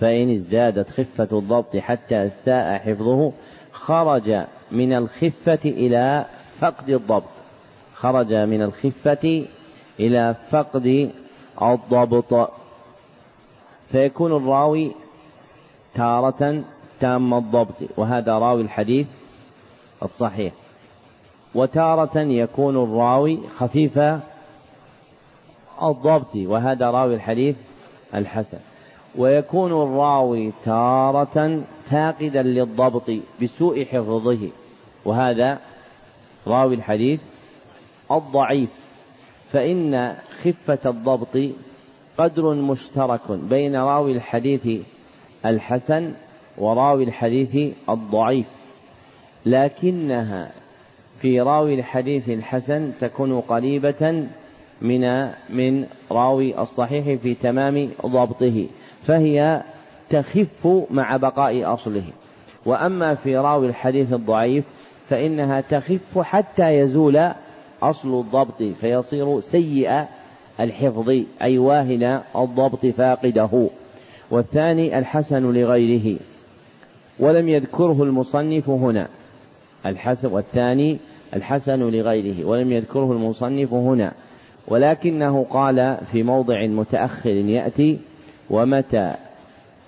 [0.00, 3.32] فإن ازدادت خفة الضبط حتى استاء حفظه
[3.72, 6.24] خرج من الخفة إلى
[6.60, 7.24] فقد الضبط.
[7.94, 9.46] خرج من الخفة
[10.00, 11.10] إلى فقد
[11.76, 12.50] الضبط.
[13.92, 14.92] فيكون الراوي
[15.94, 16.64] تارة
[17.00, 19.06] تام الضبط وهذا راوي الحديث
[20.02, 20.52] الصحيح.
[21.54, 23.98] وتارة يكون الراوي خفيف
[25.82, 27.56] الضبط وهذا راوي الحديث
[28.14, 28.58] الحسن.
[29.16, 33.10] ويكون الراوي تارة فاقدا للضبط
[33.42, 34.48] بسوء حفظه
[35.04, 35.58] وهذا
[36.46, 37.20] راوي الحديث
[38.10, 38.70] الضعيف.
[39.52, 41.38] فإن خفة الضبط
[42.18, 44.82] قدر مشترك بين راوي الحديث
[45.46, 46.12] الحسن
[46.58, 48.46] وراوي الحديث الضعيف
[49.46, 50.50] لكنها
[51.20, 54.26] في راوي الحديث الحسن تكون قريبة
[54.82, 58.66] من من راوي الصحيح في تمام ضبطه
[59.06, 59.62] فهي
[60.10, 62.04] تخف مع بقاء أصله.
[62.66, 64.64] وأما في راوي الحديث الضعيف
[65.08, 67.30] فإنها تخف حتى يزول
[67.82, 70.04] أصل الضبط فيصير سيء
[70.60, 71.08] الحفظ
[71.42, 73.68] أي واهن الضبط فاقده.
[74.30, 76.18] والثاني الحسن لغيره.
[77.20, 79.08] ولم يذكره المصنف هنا.
[79.86, 80.98] الحسن والثاني
[81.34, 84.12] الحسن لغيره ولم يذكره المصنف هنا.
[84.68, 87.98] ولكنه قال في موضع متأخر يأتي
[88.50, 89.14] ومتى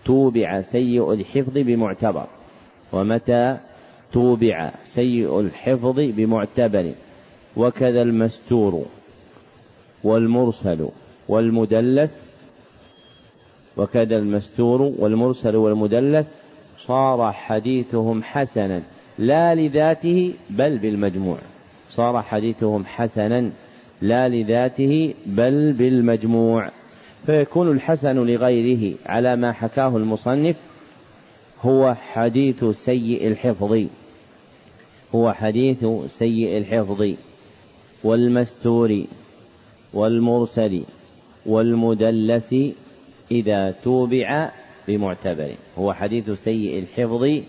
[0.04, 2.26] توبع سيء الحفظ بمعتبر؟
[2.92, 3.56] ومتى
[4.12, 6.92] توبع سيء الحفظ بمعتبر؟
[7.56, 8.84] وكذا المستور
[10.04, 10.88] والمرسل
[11.28, 12.30] والمدلس.
[13.76, 16.39] وكذا المستور والمرسل والمدلس.
[16.90, 18.82] صار حديثهم حسنا
[19.18, 21.38] لا لذاته بل بالمجموع.
[21.90, 23.50] صار حديثهم حسنا
[24.02, 26.70] لا لذاته بل بالمجموع.
[27.26, 30.56] فيكون الحسن لغيره على ما حكاه المصنف
[31.62, 33.86] هو حديث سيء الحفظ.
[35.14, 37.14] هو حديث سيء الحفظ.
[38.04, 39.04] والمستور
[39.94, 40.82] والمرسل
[41.46, 42.54] والمدلس
[43.30, 44.50] إذا توبع
[44.90, 47.42] بمعتبر هو حديث سيء الحفظ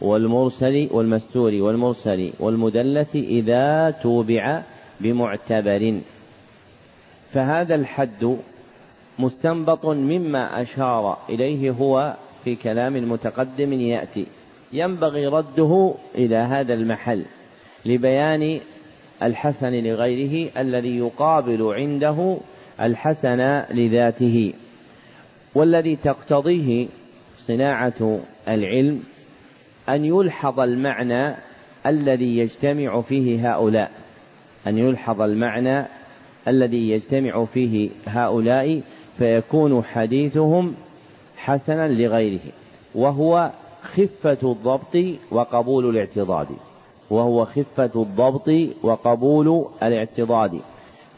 [0.00, 4.62] والمرسل والمستور والمرسل والمدلس إذا توبع
[5.00, 6.00] بمعتبر.
[7.32, 8.36] فهذا الحد
[9.18, 14.26] مستنبط مما أشار إليه هو في كلام متقدم يأتي.
[14.72, 17.24] ينبغي رده إلى هذا المحل
[17.86, 18.60] لبيان
[19.22, 22.36] الحسن لغيره الذي يقابل عنده
[22.80, 24.52] الحسن لذاته.
[25.56, 26.86] والذي تقتضيه
[27.38, 29.02] صناعة العلم
[29.88, 31.34] أن يلحظ المعنى
[31.86, 33.90] الذي يجتمع فيه هؤلاء.
[34.66, 35.86] أن يلحظ المعنى
[36.48, 38.80] الذي يجتمع فيه هؤلاء
[39.18, 40.74] فيكون حديثهم
[41.36, 42.40] حسنا لغيره
[42.94, 43.50] وهو
[43.82, 44.96] خفة الضبط
[45.30, 46.48] وقبول الاعتضاد.
[47.10, 48.50] وهو خفة الضبط
[48.82, 50.60] وقبول الاعتضاد.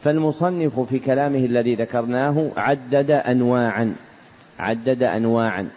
[0.05, 3.97] فالمصنف في كلامه الذي ذكرناه عدد أنواعا.
[4.59, 5.69] عدد أنواعا.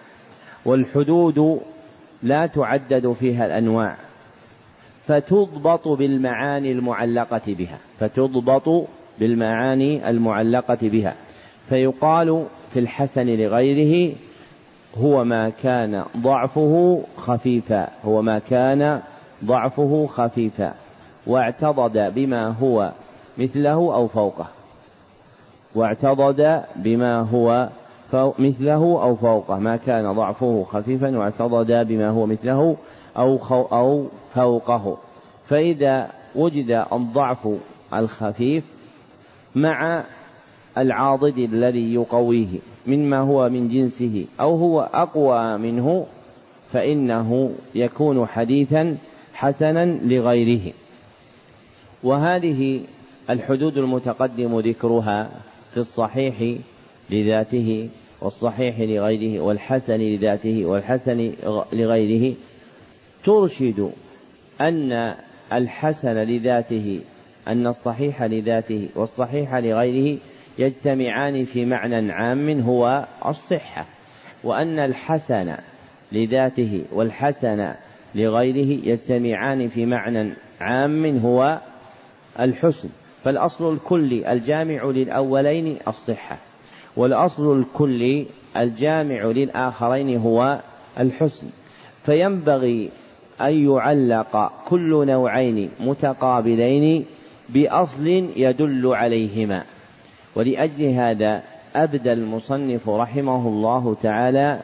[0.66, 1.62] والحدود
[2.24, 3.96] لا تعدد فيها الأنواع.
[5.08, 7.78] فتضبط بالمعاني المعلقة بها.
[8.00, 8.88] فتضبط
[9.20, 11.16] بالمعاني المعلقة بها.
[11.70, 14.16] فيقال في الحسن لغيره
[14.98, 17.88] هو ما كان ضعفه خفيفا.
[18.06, 19.02] هو ما كان
[19.46, 20.74] ضعفه خفيفا.
[21.28, 22.92] واعتضد بما هو
[23.38, 24.48] مثله أو فوقه.
[25.76, 27.70] واعتضد بما هو
[28.16, 32.78] مثله أو فوقه ما كان ضعفه خفيفا واعتضد بما هو مثله
[33.18, 34.98] أو, أو فوقه.
[35.48, 37.48] فإذا وجد الضعف
[37.94, 38.64] الخفيف
[39.56, 40.04] مع
[40.78, 46.06] العاضد الذي يقويه مما هو من جنسه أو هو أقوى منه
[46.72, 48.98] فإنه يكون حديثا
[49.34, 50.74] حسنا لغيره.
[52.04, 52.82] وهذه
[53.30, 55.30] الحدود المتقدم ذكرها
[55.74, 56.58] في الصحيح
[57.10, 57.90] لذاته.
[58.22, 61.34] والصحيح لغيره والحسن لذاته والحسن
[61.74, 62.36] لغيره
[63.24, 63.92] ترشد
[64.62, 65.16] أن
[65.54, 67.02] الحسن لذاته
[67.48, 70.20] أن الصحيح لذاته والصحيح لغيره
[70.60, 73.86] يجتمعان في معنى عام هو الصحة
[74.44, 75.56] وأن الحسن
[76.12, 77.74] لذاته والحسن
[78.16, 81.62] لغيره يجتمعان في معنى عام هو
[82.40, 82.90] الحسن.
[83.24, 86.51] فالأصل الكلي الجامع للأولين الصحة.
[86.98, 88.26] والأصل الكلي
[88.58, 90.60] الجامع للآخرين هو
[91.00, 91.48] الحسن.
[92.06, 92.90] فينبغي
[93.42, 97.06] أن يعلق كل نوعين متقابلين
[97.50, 99.64] بأصل يدل عليهما.
[100.36, 101.44] ولأجل هذا
[101.76, 104.60] أبدى المصنف رحمه الله تعالى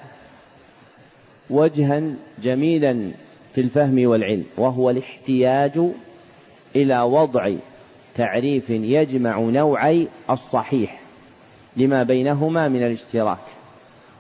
[1.50, 2.04] وجها
[2.44, 3.12] جميلا
[3.56, 5.80] في الفهم والعلم وهو الاحتياج
[6.76, 7.54] إلى وضع
[8.16, 11.07] تعريف يجمع نوعي الصحيح.
[11.78, 13.38] لما بينهما من الاشتراك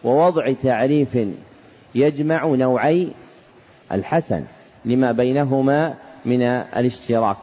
[0.04, 1.18] ووضع تعريف
[1.96, 3.08] يجمع نوعي
[3.92, 4.44] الحسن
[4.86, 5.94] لما بينهما
[6.26, 7.38] من الاشتراك.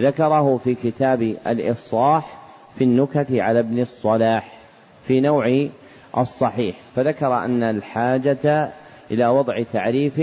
[0.00, 2.38] ذكره في كتاب الإفصاح
[2.78, 4.58] في النكت على ابن الصلاح
[5.06, 5.68] في نوع
[6.18, 8.70] الصحيح فذكر أن الحاجة
[9.10, 10.20] إلى وضع تعريف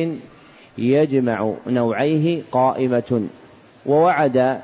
[0.78, 3.28] يجمع نوعيه قائمة
[3.86, 4.62] ووعد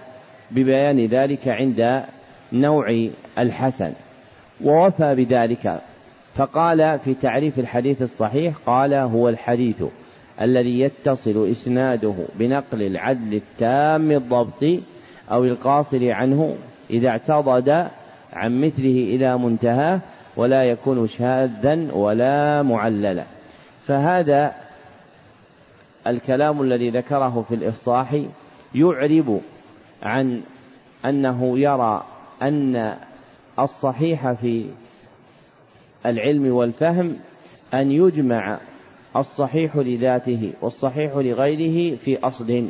[0.51, 2.03] ببيان ذلك عند
[2.53, 3.93] نوع الحسن.
[4.63, 5.81] ووفى بذلك.
[6.35, 9.83] فقال في تعريف الحديث الصحيح قال هو الحديث
[10.41, 14.63] الذي يتصل إسناده بنقل العدل التام الضبط
[15.31, 16.55] أو القاصر عنه
[16.89, 17.87] إذا اعتضد
[18.33, 19.99] عن مثله إلى منتهاه
[20.35, 23.23] ولا يكون شاذا ولا معللا.
[23.87, 24.53] فهذا
[26.07, 28.21] الكلام الذي ذكره في الإفصاح
[28.75, 29.41] يعرب
[30.03, 30.41] عن
[31.05, 32.03] أنه يرى
[32.41, 32.93] أن
[33.59, 34.65] الصحيح في
[36.05, 37.15] العلم والفهم
[37.73, 38.59] أن يجمع
[39.15, 42.67] الصحيح لذاته والصحيح لغيره في أصل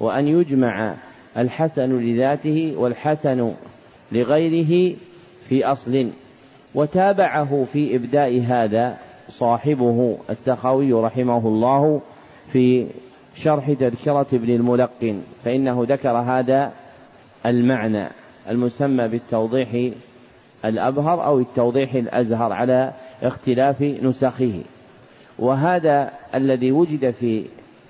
[0.00, 0.94] وأن يجمع
[1.36, 3.54] الحسن لذاته والحسن
[4.12, 4.96] لغيره
[5.48, 6.10] في أصل.
[6.74, 8.98] وتابعه في إبداء هذا
[9.28, 12.02] صاحبه السخاوي رحمه الله
[12.52, 12.86] في
[13.34, 16.72] شرح تذكرة ابن الملقن فإنه ذكر هذا
[17.46, 18.08] المعنى
[18.48, 19.92] المسمى بالتوضيح
[20.64, 22.92] الأبهر أو التوضيح الأزهر على
[23.22, 24.60] اختلاف نسخه.
[25.38, 27.44] وهذا الذي وجد في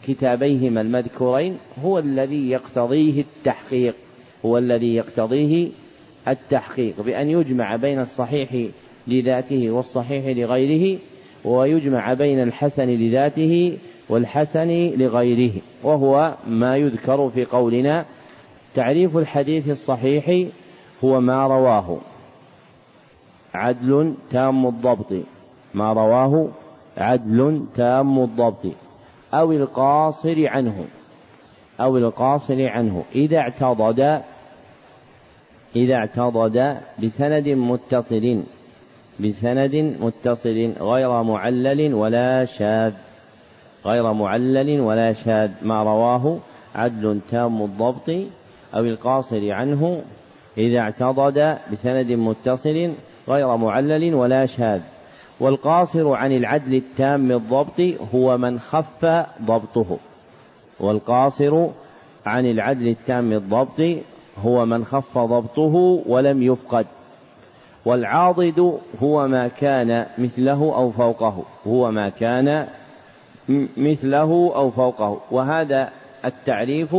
[0.06, 3.94] كتابيهما المذكورين هو الذي يقتضيه التحقيق
[4.44, 5.68] هو الذي يقتضيه
[6.28, 8.56] التحقيق بأن يجمع بين الصحيح
[9.06, 10.98] لذاته والصحيح لغيره
[11.44, 15.52] ويجمع بين الحسن لذاته والحسن لغيره.
[15.82, 18.04] وهو ما يذكر في قولنا
[18.74, 20.48] تعريف الحديث الصحيح
[21.04, 21.98] هو ما رواه.
[23.54, 25.12] عدل تام الضبط
[25.74, 26.48] ما رواه
[26.96, 28.66] عدل تام الضبط
[29.34, 30.84] أو القاصر عنه
[31.80, 34.22] أو القاصر عنه إذا اعتضد
[35.76, 38.42] إذا اعتضد بسند متصل
[39.20, 42.92] بسند متصل غير معلل ولا شاذ
[43.86, 46.38] غير معلل ولا شاذ ما رواه
[46.74, 48.10] عدل تام الضبط
[48.74, 50.02] أو القاصر عنه
[50.58, 52.92] إذا اعتضد بسند متصل
[53.28, 54.80] غير معلل ولا شاذ.
[55.40, 57.80] والقاصر عن العدل التام الضبط
[58.14, 59.98] هو من خف ضبطه.
[60.80, 61.66] والقاصر
[62.26, 63.80] عن العدل التام الضبط
[64.38, 66.86] هو من خف ضبطه ولم يفقد.
[67.84, 71.42] والعاضد هو ما كان مثله أو فوقه.
[71.66, 72.66] هو ما كان
[73.76, 75.20] مثله أو فوقه.
[75.30, 75.90] وهذا
[76.24, 76.96] التعريف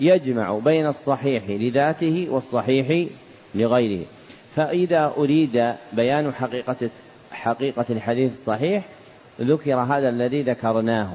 [0.00, 3.08] يجمع بين الصحيح لذاته والصحيح
[3.54, 4.06] لغيره.
[4.54, 6.90] فإذا أريد بيان حقيقة
[7.32, 8.84] حقيقة الحديث الصحيح
[9.40, 11.12] ذكر هذا الذي ذكرناه.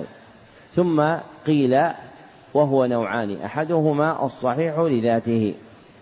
[0.72, 1.16] ثم
[1.48, 1.82] قيل
[2.54, 5.54] وهو نوعان أحدهما الصحيح لذاته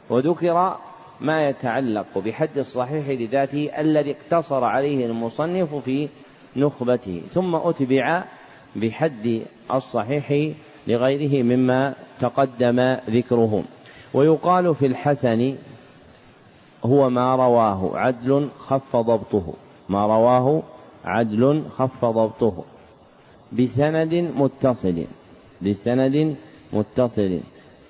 [0.09, 0.77] وذكر
[1.21, 6.09] ما يتعلق بحد الصحيح لذاته الذي اقتصر عليه المصنف في
[6.55, 8.23] نخبته ثم أتبع
[8.75, 9.41] بحد
[9.73, 10.53] الصحيح
[10.87, 13.63] لغيره مما تقدم ذكره.
[14.13, 15.55] ويقال في الحسن
[16.85, 19.53] هو ما رواه عدل خف ضبطه.
[19.89, 20.63] ما رواه
[21.05, 22.53] عدل خف ضبطه.
[23.59, 25.03] بسند متصل
[25.61, 26.35] بسند
[26.73, 27.39] متصل.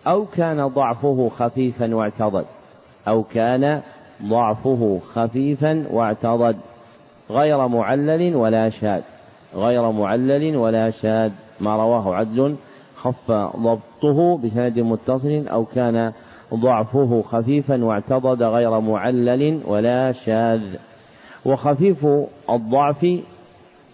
[0.07, 2.45] أو كان ضعفه خفيفا واعتضد.
[3.07, 3.81] أو كان
[4.23, 6.57] ضعفه خفيفا واعتضد.
[7.29, 9.01] غير معلل ولا شاذ.
[9.55, 11.31] غير معلل ولا شاذ.
[11.61, 12.55] ما رواه عدل
[12.95, 16.13] خف ضبطه بسند متصل أو كان
[16.53, 20.75] ضعفه خفيفا واعتضد غير معلل ولا شاذ.
[21.45, 22.05] وخفيف
[22.49, 23.07] الضعف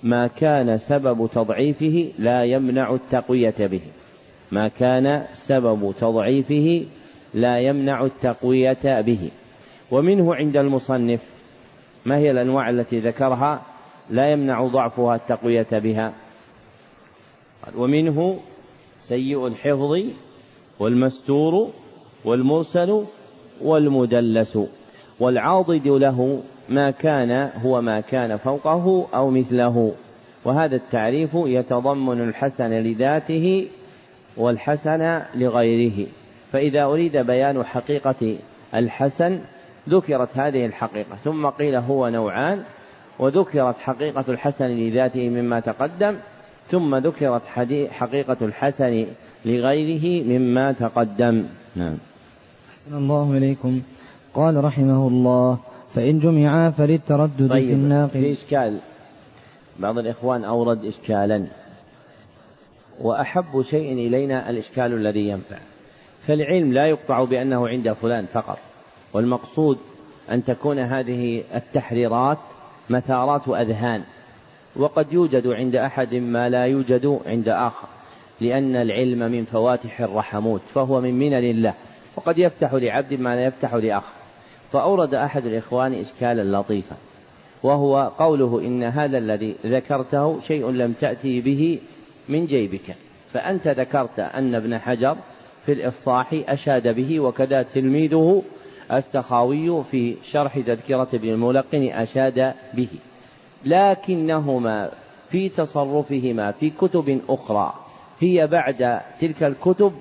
[0.03, 3.81] ما كان سبب تضعيفه لا يمنع التقوية به.
[4.51, 6.85] ما كان سبب تضعيفه
[7.33, 9.31] لا يمنع التقوية به.
[9.91, 11.21] ومنه عند المصنف
[12.05, 13.61] ما هي الأنواع التي ذكرها
[14.09, 16.13] لا يمنع ضعفها التقوية بها؟
[17.77, 18.39] ومنه
[18.99, 19.99] سيء الحفظ
[20.79, 21.69] والمستور
[22.25, 23.03] والمرسل
[23.61, 24.57] والمدلس.
[25.19, 29.91] والعاضد له ما كان هو ما كان فوقه أو مثله.
[30.45, 33.67] وهذا التعريف يتضمن الحسن لذاته
[34.37, 36.07] والحسن لغيره.
[36.51, 38.37] فإذا أريد بيان حقيقة
[38.75, 39.39] الحسن
[39.89, 41.15] ذكرت هذه الحقيقة.
[41.23, 42.63] ثم قيل هو نوعان.
[43.19, 46.15] وذكرت حقيقة الحسن لذاته مما تقدم
[46.67, 47.41] ثم ذكرت
[47.89, 49.05] حقيقة الحسن
[49.45, 51.45] لغيره مما تقدم.
[51.75, 51.97] نعم.
[52.89, 53.81] أحسن الله إليكم.
[54.33, 55.57] قال رحمه الله
[55.95, 58.11] فإن جمعا فللتردد طيب في الناقل.
[58.11, 58.77] في إشكال.
[59.79, 61.45] بعض الإخوان أورد إشكالا.
[63.01, 65.57] وأحب شيء إلينا الإشكال الذي ينفع.
[66.27, 68.57] فالعلم لا يقطع بأنه عند فلان فقط.
[69.13, 69.77] والمقصود
[70.31, 72.39] أن تكون هذه التحريرات
[72.89, 74.03] مثارات أذهان
[74.75, 77.87] وقد يوجد عند أحد ما لا يوجد عند آخر.
[78.41, 81.73] لأن العلم من فواتح الرحموت فهو من منن الله.
[82.15, 84.13] وقد يفتح لعبد ما لا يفتح لآخر
[84.71, 86.95] فأورد أحد الإخوان إشكالا لطيفا
[87.63, 91.79] وهو قوله إن هذا الذي ذكرته شيء لم تأتي به
[92.29, 92.95] من جيبك
[93.33, 95.17] فأنت ذكرت أن ابن حجر
[95.65, 98.43] في الإفصاح أشاد به وكذا تلميذه
[98.93, 102.87] السخاوي في شرح تذكرة ابن الملقن أشاد به.
[103.65, 104.91] لكنهما
[105.29, 107.73] في تصرفهما في كتب أخرى
[108.19, 109.93] هي بعد تلك الكتب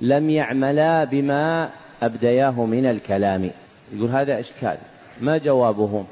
[0.00, 1.70] لم يعملا بما
[2.02, 3.50] أبدياه من الكلام.
[3.92, 4.76] يقول هذا إشكال.
[5.20, 6.06] ما جوابهم؟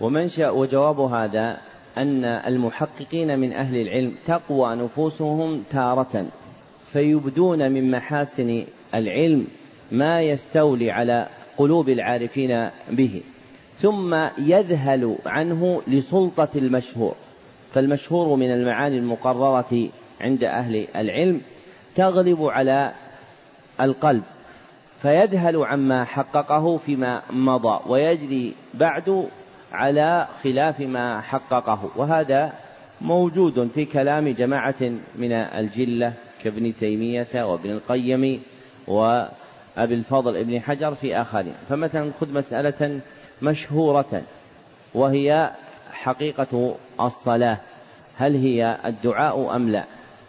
[0.00, 1.58] ومنشأ وجواب هذا
[1.98, 6.26] أن المحققين من أهل العلم تقوى نفوسهم تارة
[6.92, 8.64] فيبدون من محاسن
[8.94, 9.46] العلم
[9.92, 11.26] ما يستولي على
[11.58, 13.22] قلوب العارفين به.
[13.76, 17.14] ثم يذهل عنه لسلطة المشهور.
[17.72, 19.88] فالمشهور من المعاني المقررة
[20.20, 21.40] عند أهل العلم
[21.94, 22.92] تغلب على
[23.80, 24.22] القلب
[25.02, 29.28] فيذهل عما حققه فيما مضى ويجري بعد
[29.72, 31.90] على خلاف ما حققه.
[31.96, 32.52] وهذا
[33.00, 36.12] موجود في كلام جماعة من الجلة
[36.44, 38.42] كابن تيمية وابن القيم
[38.88, 41.54] وأبي الفضل ابن حجر في آخرين.
[41.68, 43.00] فمثلا خذ مسألة
[43.42, 44.22] مشهورة
[44.94, 45.50] وهي
[45.92, 47.58] حقيقة الصلاة
[48.16, 49.84] هل هي الدعاء أم لا؟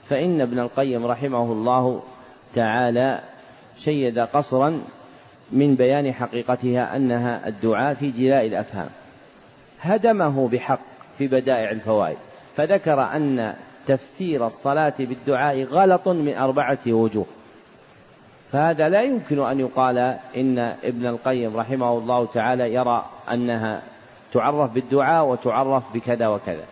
[0.09, 2.03] فإن ابن القيم رحمه الله
[2.55, 3.19] تعالى
[3.77, 4.81] شيد قصرا
[5.51, 8.89] من بيان حقيقتها أنها الدعاء في جلاء الأفهام.
[9.81, 10.79] هدمه بحق
[11.17, 12.17] في بدائع الفوائد.
[12.55, 13.53] فذكر أن
[13.87, 17.25] تفسير الصلاة بالدعاء غلط من أربعة وجوه.
[18.51, 19.97] فهذا لا يمكن أن يقال
[20.37, 23.81] إن ابن القيم رحمه الله تعالى يرى أنها
[24.33, 26.65] تعرف بالدعاء وتعرف بكذا وكذا.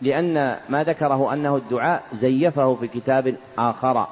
[0.00, 4.06] لأن ما ذكره أنه الدعاء زيفه في كتاب آخر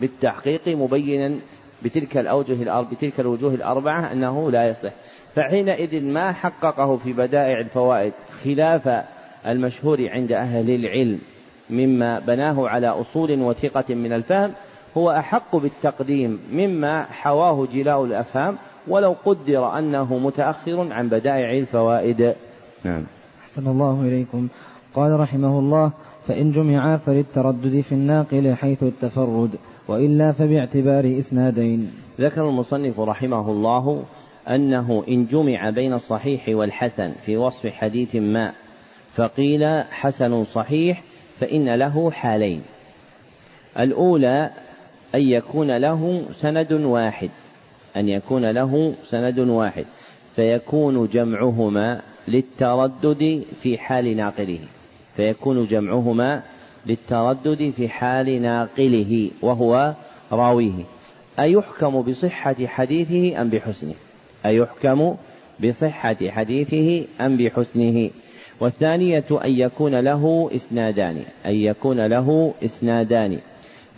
[0.00, 1.34] بالتحقيق مبينا
[1.82, 4.92] بتلك الأوجه بتلك الوجوه الأربعة أنه لا يصح.
[5.34, 8.12] فحينئذ ما حققه في بدائع الفوائد
[8.44, 9.04] خلاف
[9.46, 11.18] المشهور عند أهل العلم
[11.70, 14.52] مما بناه على أصول وثقة من الفهم
[14.96, 18.56] هو أحق بالتقديم مما حواه جلاء الأفهام
[18.88, 22.34] ولو قدر أنه متأخر عن بدائع الفوائد.
[22.84, 23.04] نعم.
[23.42, 24.48] أحسن الله إليكم.
[24.94, 25.92] قال رحمه الله
[26.28, 29.50] فإن جمعا فللتردد في الناقل حيث التفرد
[29.90, 31.92] وإلا فباعتبار إسنادين.
[32.20, 34.04] ذكر المصنف رحمه الله
[34.48, 38.52] أنه إن جمع بين الصحيح والحسن في وصف حديث ما
[39.16, 41.02] فقيل حسن صحيح
[41.40, 42.62] فإن له حالين.
[43.78, 44.50] الأولى
[45.14, 47.30] أن يكون له سند واحد.
[47.96, 49.84] أن يكون له سند واحد.
[50.36, 54.60] فيكون جمعهما للتردد في حال ناقله.
[55.16, 56.42] فيكون جمعهما
[56.86, 59.94] للتردد في حال ناقله وهو
[60.32, 60.84] راويه.
[61.38, 63.94] أيحكم بصحة حديثه أم بحسنه؟
[64.46, 65.16] أيحكم
[65.64, 68.10] بصحة حديثه أم بحسنه؟
[68.60, 73.38] والثانية أن يكون له إسنادان أن يكون له إسنادان.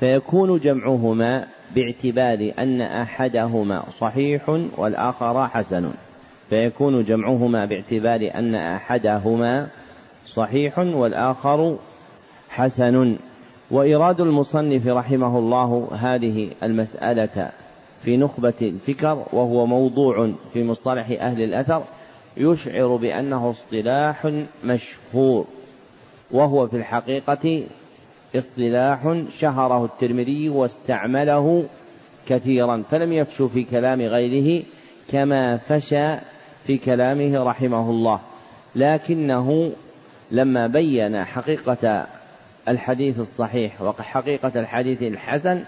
[0.00, 5.90] فيكون جمعهما باعتبار أن أحدهما صحيح والآخر حسن.
[6.50, 9.68] فيكون جمعهما باعتبار أن أحدهما
[10.26, 11.78] صحيح والآخر
[12.52, 13.16] حسن.
[13.70, 17.50] وإيراد المصنف رحمه الله هذه المسألة
[18.02, 21.82] في نخبة الفكر وهو موضوع في مصطلح أهل الأثر
[22.36, 24.32] يشعر بأنه اصطلاح
[24.64, 25.46] مشهور
[26.30, 27.64] وهو في الحقيقة
[28.36, 31.64] اصطلاح شهره الترمذي واستعمله
[32.28, 34.62] كثيرا فلم يفش في كلام غيره
[35.08, 36.16] كما فشى
[36.66, 38.20] في كلامه رحمه الله.
[38.76, 39.72] لكنه
[40.30, 42.06] لما بين حقيقة
[42.68, 45.64] الحديث الصحيح وحقيقة الحديث الحسن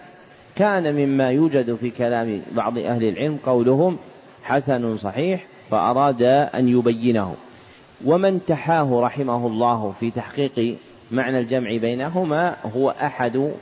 [0.56, 3.98] كان مما يوجد في كلام بعض أهل العلم قولهم
[4.42, 6.22] حسن صحيح فأراد
[6.54, 7.34] أن يبينه.
[8.04, 10.76] ومن تحاه رحمه الله في تحقيق
[11.10, 13.52] معنى الجمع بينهما هو أحد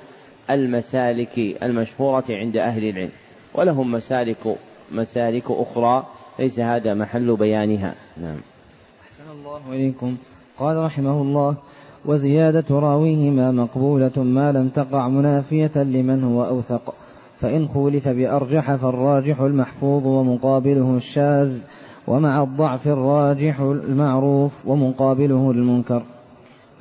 [0.51, 3.11] المسالك المشهورة عند أهل العلم
[3.55, 4.57] ولهم مسالك
[4.93, 6.07] مسالك أخرى
[6.39, 7.95] ليس هذا محل بيانها.
[8.17, 8.41] نعم.
[9.07, 10.17] أحسن الله إليكم.
[10.59, 11.57] قال رحمه الله
[12.07, 16.95] وزيادة راويهما مقبولة ما لم تقع منافية لمن هو أوثق.
[17.41, 21.59] فإن خولف بأرجح فالراجح المحفوظ ومقابله الشاذ
[22.07, 26.03] ومع الضعف الراجح المعروف ومقابله المنكر.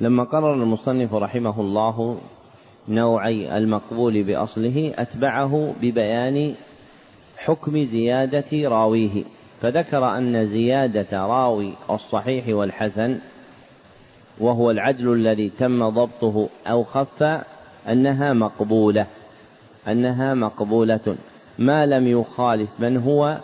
[0.00, 2.16] لما قرر المصنف رحمه الله
[2.88, 6.54] نوعي المقبول بأصله أتبعه ببيان
[7.36, 9.24] حكم زيادة راويه.
[9.60, 13.18] فذكر أن زيادة راوي الصحيح والحسن
[14.40, 17.22] وهو العدل الذي تم ضبطه أو خف
[17.88, 19.06] أنها مقبولة
[19.88, 21.16] أنها مقبولة.
[21.58, 23.38] ما لم يخالف من هو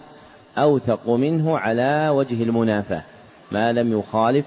[0.59, 3.03] أوثق منه على وجه المنافاة.
[3.53, 4.45] ما لم يخالف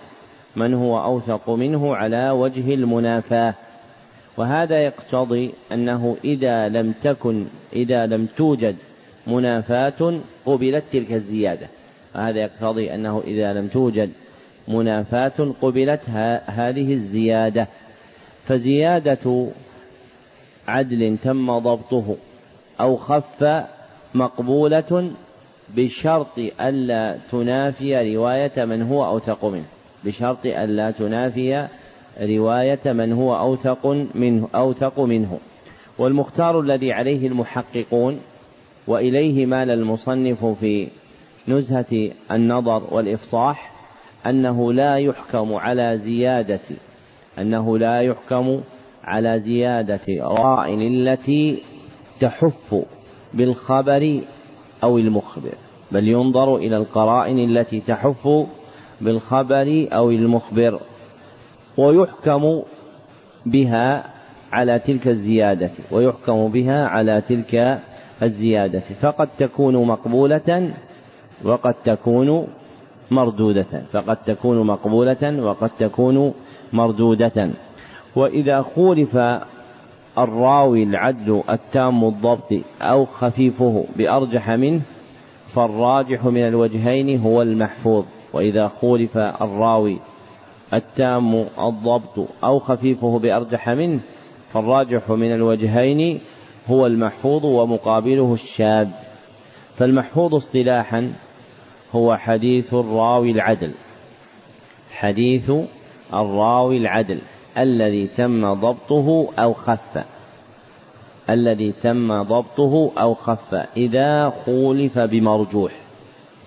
[0.55, 3.53] من هو أوثق منه على وجه المنافاة.
[4.37, 8.75] وهذا يقتضي أنه إذا لم تكن إذا لم توجد
[9.27, 11.67] منافاة قبلت تلك الزيادة.
[12.15, 14.11] وهذا يقتضي أنه إذا لم توجد
[14.67, 16.01] منافاة قبلت
[16.45, 17.67] هذه الزيادة.
[18.47, 19.47] فزيادة
[20.67, 22.15] عدل تم ضبطه
[22.79, 23.65] أو خف
[24.13, 25.11] مقبولة
[25.75, 29.65] بشرط ألا تنافي رواية من هو أوثق منه.
[30.05, 31.67] بشرط ألا تنافي
[32.21, 33.85] رواية من هو أوثق
[34.15, 35.39] منه أوثق منه.
[35.97, 38.19] والمختار الذي عليه المحققون
[38.87, 40.87] وإليه مال المصنف في
[41.47, 43.71] نزهة النظر والإفصاح
[44.25, 46.59] أنه لا يحكم على زيادة
[47.39, 48.61] أنه لا يحكم
[49.03, 51.61] على زيادة راء التي
[52.19, 52.75] تحف
[53.33, 54.21] بالخبر
[54.83, 55.53] أو المخبر
[55.91, 58.29] بل ينظر إلى القرائن التي تحف
[59.01, 60.79] بالخبر أو المخبر
[61.77, 62.61] ويحكم
[63.45, 64.03] بها
[64.51, 67.79] على تلك الزيادة ويحكم بها على تلك
[68.23, 68.81] الزيادة.
[69.01, 70.71] فقد تكون مقبولة
[71.43, 72.47] وقد تكون
[73.11, 76.33] مردودة فقد تكون مقبولة وقد تكون
[76.73, 77.49] مردودة.
[78.15, 79.17] وإذا خولف
[80.17, 84.81] الراوي العدل التام الضبط أو خفيفه بأرجح منه
[85.53, 88.05] فالراجح من الوجهين هو المحفوظ.
[88.33, 89.99] وإذا خولف الراوي
[90.73, 93.99] التام الضبط أو خفيفه بأرجح منه
[94.53, 96.19] فالراجح من الوجهين
[96.67, 98.87] هو المحفوظ ومقابله الشاذ.
[99.75, 101.13] فالمحفوظ اصطلاحا
[101.95, 103.71] هو حديث الراوي العدل.
[104.91, 105.51] حديث
[106.13, 107.19] الراوي العدل.
[107.57, 110.05] الذي تم ضبطه أو خف.
[111.29, 113.53] الذي تم ضبطه أو خف.
[113.77, 115.71] إذا خولف بمرجوح.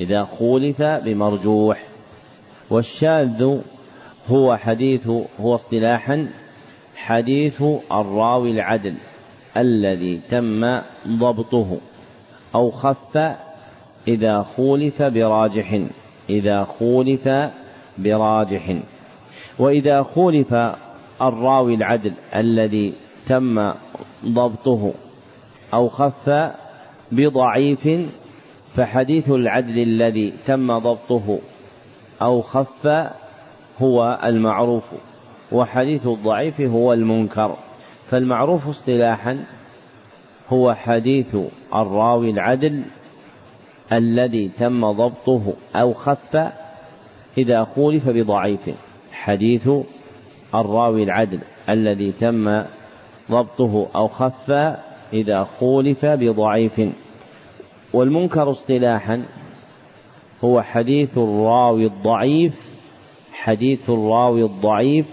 [0.01, 1.83] إذا خولف بمرجوح.
[2.71, 3.59] والشاذ
[4.29, 5.09] هو حديث
[5.41, 6.29] هو اصطلاحا
[6.97, 8.95] حديث الراوي العدل.
[9.57, 11.77] الذي تم ضبطه
[12.55, 13.35] أو خف
[14.09, 15.81] إذا خولف براجح
[16.31, 17.29] إذا خولف
[17.99, 18.77] براجح.
[19.59, 20.55] وإذا خولف
[21.23, 22.95] الراوي العدل الذي
[23.27, 23.73] تم
[24.27, 24.93] ضبطه
[25.75, 26.51] أو خف
[27.13, 27.89] بضعيف
[28.77, 31.39] فحديث العدل الذي تم ضبطه
[32.23, 32.87] أو خف
[33.83, 34.85] هو المعروف
[35.53, 37.57] وحديث الضعيف هو المنكر.
[38.11, 39.45] فالمعروف اصطلاحا
[40.49, 41.37] هو حديث
[41.75, 42.83] الراوي العدل
[43.93, 46.53] الذي تم ضبطه أو خف
[47.39, 48.61] إذا خولف بضعيف.
[49.13, 49.71] حديث
[50.55, 51.39] الراوي العدل.
[51.69, 52.63] الذي تم
[53.31, 54.51] ضبطه أو خف
[55.13, 56.81] إذا خولف بضعيف.
[57.93, 59.23] والمنكر اصطلاحا
[60.45, 62.53] هو حديث الراوي الضعيف.
[63.33, 65.07] حديث الراوي الضعيف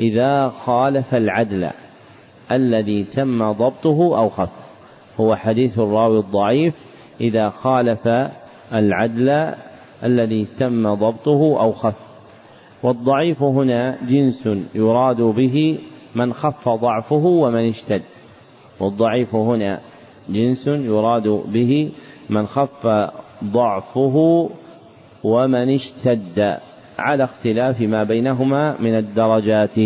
[0.00, 1.70] إذا خالف العدل.
[2.52, 4.50] الذي تم ضبطه أو خف.
[5.20, 6.74] هو حديث الراوي الضعيف.
[7.20, 8.08] إذا خالف
[8.72, 9.54] العدل
[10.04, 11.94] الذي تم ضبطه أو خف.
[12.82, 15.78] والضعيف هنا جنس يراد به
[16.14, 18.02] من خف ضعفه ومن اشتد.
[18.80, 19.80] والضعيف هنا
[20.28, 21.90] جنس يراد به
[22.30, 22.86] من خف
[23.44, 24.48] ضعفه
[25.24, 26.58] ومن اشتد.
[26.98, 29.78] على اختلاف ما بينهما من الدرجات.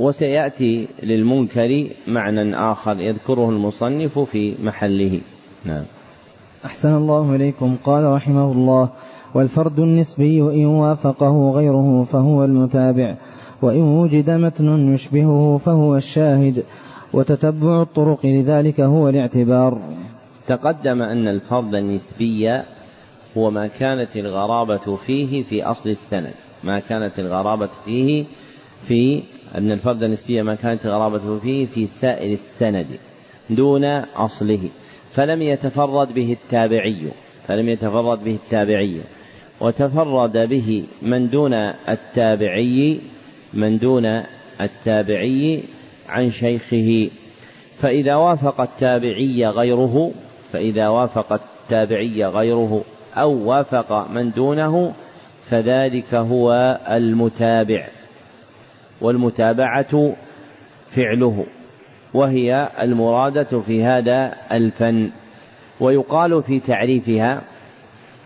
[0.00, 5.20] وسيأتي للمنكر معنى آخر يذكره المصنف في محله.
[5.64, 5.84] نعم.
[6.64, 7.76] أحسن الله إليكم.
[7.84, 8.88] قال رحمه الله
[9.34, 13.16] والفرد النسبي إن وافقه غيره فهو المتابع
[13.62, 16.64] وإن وجد متن يشبهه فهو الشاهد
[17.12, 19.78] وتتبع الطرق لذلك هو الاعتبار.
[20.46, 22.62] تقدم أن الفرد النسبي
[23.36, 26.34] هو ما كانت الغرابة فيه في أصل السند
[26.64, 28.24] ما كانت الغرابة فيه
[28.88, 29.22] في
[29.56, 32.86] أن الفرد النسبي ما كانت الغرابة فيه في سائر السند
[33.50, 33.84] دون
[34.16, 34.68] أصله
[35.12, 37.02] فلم يتفرد به التابعي
[37.48, 39.00] فلم يتفرد به التابعي
[39.60, 41.54] وتفرد به من دون
[41.88, 43.00] التابعي
[43.54, 44.22] من دون
[44.60, 45.62] التابعي
[46.08, 47.10] عن شيخه.
[47.78, 50.12] فإذا وافق التابعي غيره
[50.52, 52.84] فإذا وافق التابعي غيره
[53.14, 54.94] أو وافق من دونه
[55.46, 57.95] فذلك هو المتابع.
[59.00, 60.14] والمتابعة
[60.90, 61.44] فعله
[62.14, 65.10] وهي المرادة في هذا الفن.
[65.80, 67.42] ويقال في تعريفها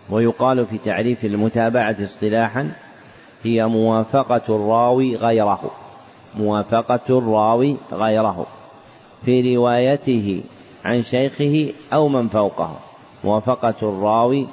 [0.09, 2.71] ويقال في تعريف المتابعة اصطلاحا
[3.43, 5.71] هي موافقة الراوي غيره
[6.35, 8.47] موافقة الراوي غيره
[9.25, 10.43] في روايته
[10.85, 12.79] عن شيخه أو من فوقه
[13.23, 14.47] موافقة الراوي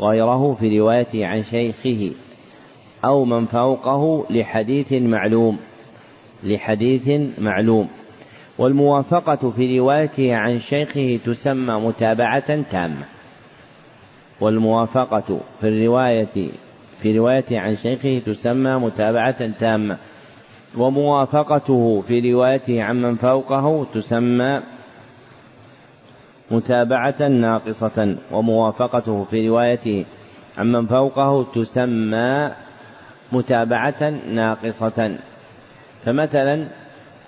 [0.00, 2.12] غيره في روايته عن شيخه
[3.04, 5.58] أو من فوقه لحديث معلوم
[6.42, 7.88] لحديث معلوم.
[8.58, 13.04] والموافقة في روايته عن شيخه تسمى متابعة تامة.
[14.40, 16.50] والموافقة في الرواية
[17.02, 19.96] في روايته عن شيخه تسمى متابعة تامة.
[20.78, 24.60] وموافقته في روايته عن من فوقه تسمى
[26.50, 28.16] متابعة ناقصة.
[28.32, 30.04] وموافقته في روايته
[30.58, 32.50] عن من فوقه تسمى
[33.32, 35.18] متابعة ناقصة.
[36.04, 36.68] فمثلا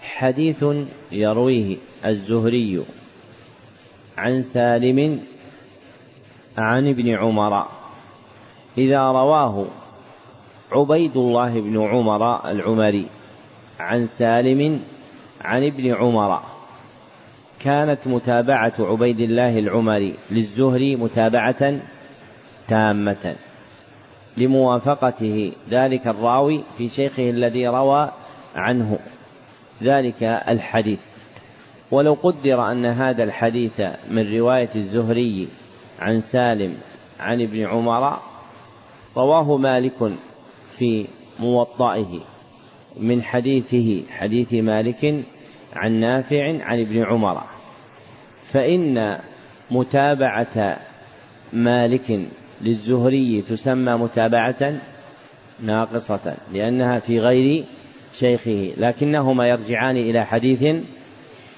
[0.02, 0.64] حديث
[1.12, 1.76] يرويه
[2.06, 2.84] الزهري
[4.18, 5.20] عن سالم
[6.58, 7.66] عن ابن عمر.
[8.78, 9.66] إذا رواه
[10.72, 13.06] عبيد الله بن عمر العمري
[13.80, 14.80] عن سالم
[15.40, 16.42] عن ابن عمر.
[17.60, 21.80] كانت متابعة عبيد الله العمري للزهري متابعة
[22.68, 23.36] تامة.
[24.36, 25.52] لموافقته.
[25.70, 28.10] ذلك الراوي في شيخه الذي روى
[28.54, 28.98] عنه.
[29.82, 30.98] ذلك الحديث.
[31.90, 33.80] ولو قدر أن هذا الحديث
[34.10, 35.48] من رواية الزهري
[36.00, 36.76] عن سالم
[37.20, 38.18] عن ابن عمر
[39.16, 40.12] رواه مالك
[40.78, 41.06] في
[41.40, 42.20] موطئه
[42.96, 45.24] من حديثه حديث مالك
[45.72, 47.42] عن نافع عن ابن عمر.
[48.52, 49.18] فإن
[49.70, 50.76] متابعة
[51.52, 52.20] مالك
[52.62, 54.80] للزهري تسمى متابعة
[55.60, 57.64] ناقصة لأنها في غير
[58.12, 60.76] شيخه لكنهما يرجعان إلى حديث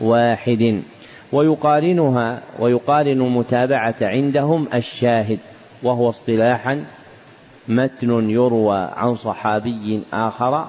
[0.00, 0.82] واحد.
[1.32, 5.38] ويقارنها ويقارن المتابعة عندهم الشاهد
[5.82, 6.84] وهو اصطلاحا
[7.68, 10.68] متن يروى عن صحابي آخر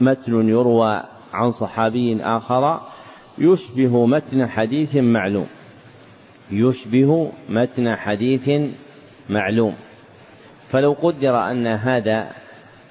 [0.00, 1.02] متن يروى
[1.32, 2.80] عن صحابي آخر
[3.38, 5.46] يشبه متن حديث معلوم.
[6.50, 8.50] يشبه متن حديث
[9.30, 9.74] معلوم.
[10.70, 12.30] فلو قدر أن هذا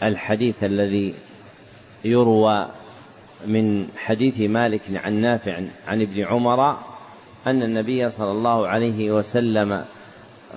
[0.03, 1.13] الحديث الذي
[2.05, 2.67] يروى
[3.45, 6.77] من حديث مالك عن نافع عن ابن عمر
[7.47, 9.85] أن النبي صلى الله عليه وسلم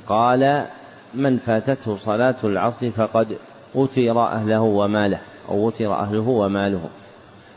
[0.06, 0.66] قال
[1.14, 3.36] من فاتته صلاة العصر فقد
[3.74, 6.90] أوتر أهله وماله أو أوتر أهله وماله.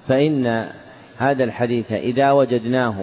[0.07, 0.69] فإن
[1.17, 2.95] هذا الحديث إذا وجدناه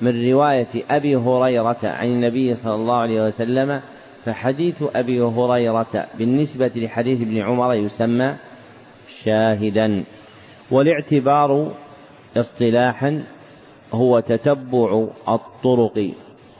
[0.00, 3.80] من رواية أبي هريرة عن النبي صلى الله عليه وسلم
[4.24, 8.36] فحديث أبي هريرة بالنسبة لحديث ابن عمر يسمى
[9.08, 10.04] شاهدا.
[10.70, 11.72] والاعتبار
[12.36, 13.24] اصطلاحا
[13.92, 16.10] هو تتبع الطرق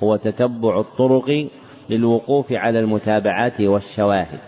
[0.02, 1.48] هو تتبع الطرق
[1.90, 4.38] للوقوف على المتابعات والشواهد.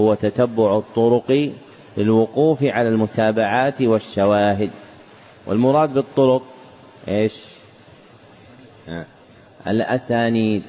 [0.00, 1.52] هو تتبع الطرق
[1.96, 4.70] للوقوف على المتابعات والشواهد.
[5.46, 6.42] والمراد بالطرق
[7.08, 7.59] إيش؟
[8.88, 9.06] آه.
[9.66, 10.62] الأسانيد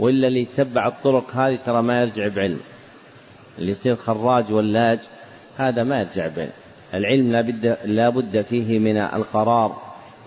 [0.00, 2.60] ولا اللي يتبع الطرق هذه ترى ما يرجع بعلم.
[3.58, 4.98] اللي يصير خراج ولاج
[5.56, 6.52] هذا ما يرجع بعلم.
[6.94, 9.76] العلم لابد لابد فيه من القرار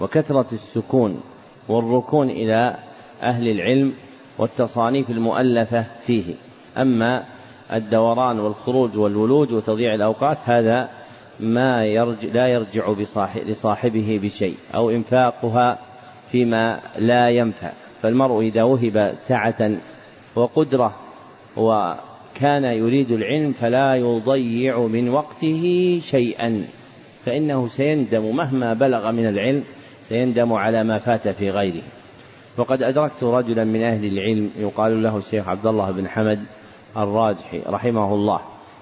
[0.02, 1.22] وكثرة السكون
[1.68, 2.76] والركون إلى
[3.22, 3.94] أهل العلم
[4.38, 6.34] والتصانيف المؤلفة فيه.
[6.78, 7.26] أما
[7.74, 10.90] الدوران والخروج والولوج وتضييع الأوقات هذا
[11.40, 12.94] ما يرجع لا يرجع
[13.46, 15.80] لصاحبه بشيء أو إنفاقها
[16.32, 17.72] فيما لا ينفع.
[18.02, 19.72] فالمرء إذا وهب سعة
[20.36, 20.96] وقدرة
[21.58, 26.66] وكان يريد العلم فلا يضيع من وقته شيئا.
[27.26, 29.64] فإنه سيندم مهما بلغ من العلم
[30.02, 31.84] سيندم على ما فات في غيره.
[32.60, 36.40] وقد أدركت رجلا من أهل العلم يقال له الشيخ عبد الله بن حمد
[36.98, 38.40] الراجحي رحمه الله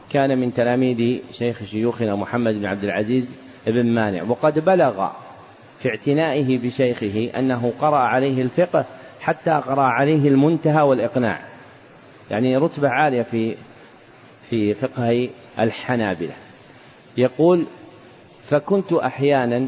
[0.10, 3.32] كان من تلاميذ شيخ شيوخنا محمد بن عبد العزيز
[3.68, 5.10] بن مانع وقد بلغ
[5.80, 8.86] في اعتنائه بشيخه أنه قرأ عليه الفقه
[9.19, 11.39] حتى قرأ عليه المنتهى والإقناع.
[12.32, 13.55] يعني رتبة عالية في
[14.49, 16.34] في فقه الحنابلة.
[17.17, 17.65] يقول
[18.49, 19.67] فكنت أحيانا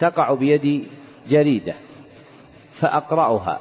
[0.00, 0.86] تقع بيدي
[1.28, 1.74] جريدة
[2.72, 3.60] فأقرأها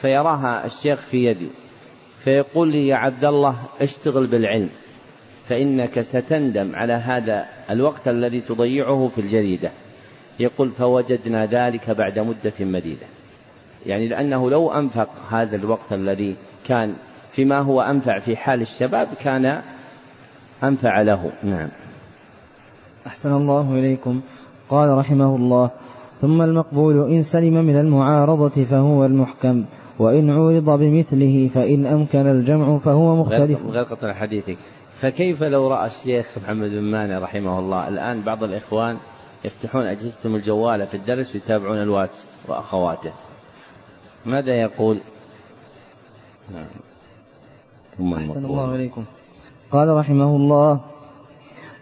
[0.00, 1.48] فيراها الشيخ في يدي
[2.24, 4.70] فيقول لي يا عبد الله اشتغل بالعلم.
[5.48, 9.70] فإنك ستندم على هذا الوقت الذي تضيعه في الجريدة.
[10.40, 13.06] يقول فوجدنا ذلك بعد مدة مديدة.
[13.86, 16.36] يعني لأنه لو أنفق هذا الوقت الذي
[16.66, 16.94] كان
[17.32, 19.62] فيما هو أنفع في حال الشباب كان
[20.62, 21.32] أنفع له.
[21.42, 21.68] نعم.
[23.06, 24.20] أحسن الله إليكم.
[24.68, 25.70] قال رحمه الله
[26.20, 29.64] ثم المقبول إن سلم من المعارضة فهو المحكم
[29.98, 33.66] وإن عورض بمثله فإن أمكن الجمع فهو مختلف.
[33.66, 34.56] غير قطع حديثك.
[35.04, 38.96] فكيف لو رأى الشيخ محمد بن مانع رحمه الله؟ الآن بعض الإخوان
[39.44, 43.12] يفتحون أجهزتهم الجوالة في الدرس ويتابعون الواتس وأخواته.
[44.26, 45.00] ماذا يقول؟
[46.54, 46.66] نعم
[47.98, 49.04] ثم أحسن الله إليكم.
[49.70, 50.80] قال رحمه الله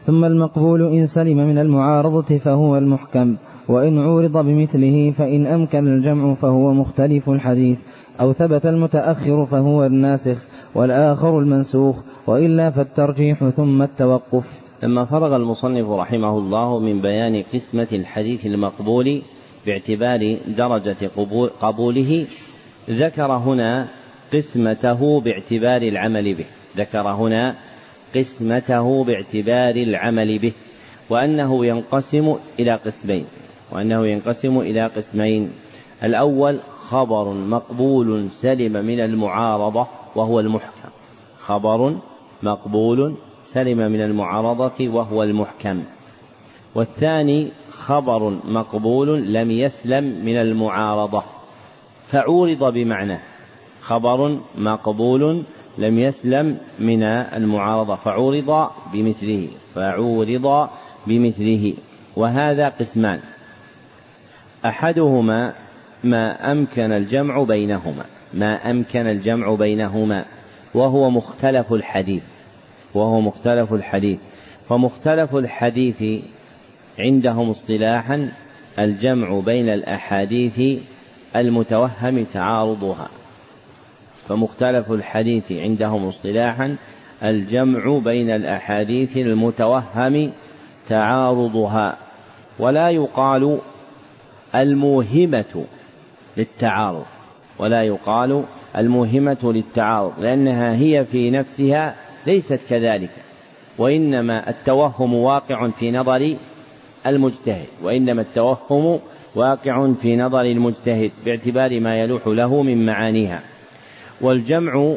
[0.06, 3.36] ثم المقبول إن سلم من المعارضة فهو المحكم
[3.68, 7.80] وإن عورض بمثله فإن أمكن الجمع فهو مختلف الحديث
[8.20, 10.51] أو ثبت المتأخر فهو الناسخ.
[10.74, 14.62] والآخر المنسوخ وإلا فالترجيح ثم التوقف.
[14.82, 19.22] لما فرغ المصنف رحمه الله من بيان قسمة الحديث المقبول
[19.66, 21.10] باعتبار درجة
[21.60, 22.26] قبوله
[22.90, 23.88] ذكر هنا
[24.34, 26.46] قسمته باعتبار العمل به.
[26.76, 27.54] ذكر هنا
[28.16, 30.52] قسمته باعتبار العمل به
[31.10, 33.24] وأنه ينقسم إلى قسمين
[33.72, 35.50] وأنه ينقسم إلى قسمين.
[36.04, 40.88] الأول خبر مقبول سلم من المعارضة وهو المحكم.
[41.38, 41.96] خبر
[42.42, 45.82] مقبول سلم من المعارضة وهو المحكم.
[46.74, 51.22] والثاني خبر مقبول لم يسلم من المعارضة.
[52.10, 53.20] فعورض بمعناه
[53.80, 55.42] خبر مقبول
[55.78, 57.96] لم يسلم من المعارضة.
[57.96, 59.48] فعورض بمثله.
[59.74, 60.68] فعورض
[61.06, 61.74] بمثله.
[62.16, 63.20] وهذا قسمان.
[64.64, 65.54] أحدهما
[66.04, 68.04] ما أمكن الجمع بينهما.
[68.34, 70.24] ما أمكن الجمع بينهما
[70.74, 72.22] وهو مختلف الحديث
[72.94, 74.18] وهو مختلف الحديث.
[74.68, 76.22] فمختلف الحديث
[76.98, 78.32] عندهم اصطلاحا
[78.78, 80.80] الجمع بين الأحاديث
[81.36, 83.08] المتوهم تعارضها.
[84.28, 86.76] فمختلف الحديث عندهم اصطلاحا
[87.24, 90.32] الجمع بين الأحاديث المتوهم
[90.88, 91.96] تعارضها.
[92.58, 93.58] ولا يقال
[94.54, 95.64] الموهمة
[96.36, 97.04] للتعارض.
[97.62, 98.44] ولا يقال
[98.76, 101.94] الموهمة للتعارض لأنها هي في نفسها
[102.26, 103.10] ليست كذلك
[103.78, 106.36] وإنما التوهم واقع في نظر
[107.06, 109.00] المجتهد وإنما التوهم
[109.34, 113.40] واقع في نظر المجتهد باعتبار ما يلوح له من معانيها.
[114.20, 114.94] والجمع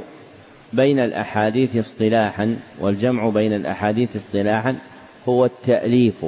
[0.74, 4.76] بين الأحاديث اصطلاحا والجمع بين الأحاديث اصطلاحا
[5.30, 6.26] هو التأليف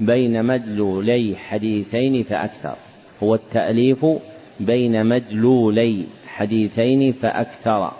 [0.00, 2.74] بين مدلولي حديثين فأكثر
[3.22, 4.06] هو التأليف
[4.60, 7.92] بين مدلولي حديثين فأكثر.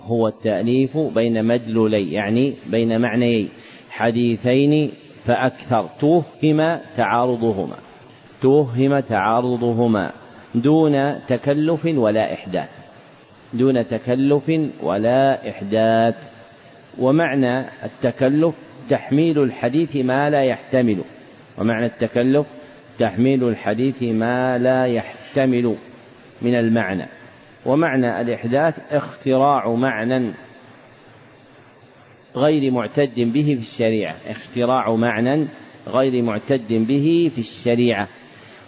[0.00, 3.48] هو التأليف بين مدلولي يعني بين معنيي.
[3.90, 4.90] حديثين
[5.26, 5.88] فأكثر.
[6.00, 7.76] توهم تعارضهما.
[8.42, 10.12] توهم تعارضهما.
[10.54, 12.70] دون تكلف ولا إحداث.
[13.52, 14.50] دون تكلف
[14.82, 16.14] ولا إحداث.
[16.98, 18.54] ومعنى التكلف
[18.88, 20.98] تحميل الحديث ما لا يحتمل.
[21.58, 22.46] ومعنى التكلف
[23.00, 25.76] تحميل الحديث ما لا يحتمل
[26.42, 27.06] من المعنى.
[27.66, 30.32] ومعنى الإحداث اختراع معنى
[32.36, 34.14] غير معتد به في الشريعة.
[34.26, 35.46] اختراع معنى
[35.88, 38.08] غير معتد به في الشريعة.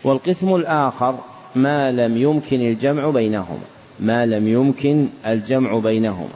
[0.04, 1.18] والقسم الآخر
[1.56, 3.66] ما لم يمكن الجمع بينهما.
[4.00, 6.34] ما لم يمكن الجمع بينهما.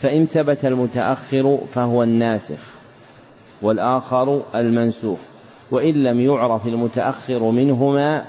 [0.00, 2.74] فإن ثبت المتأخر فهو الناسخ
[3.62, 5.29] والآخر المنسوخ.
[5.70, 8.24] وإن لم يعرف المتأخر منهما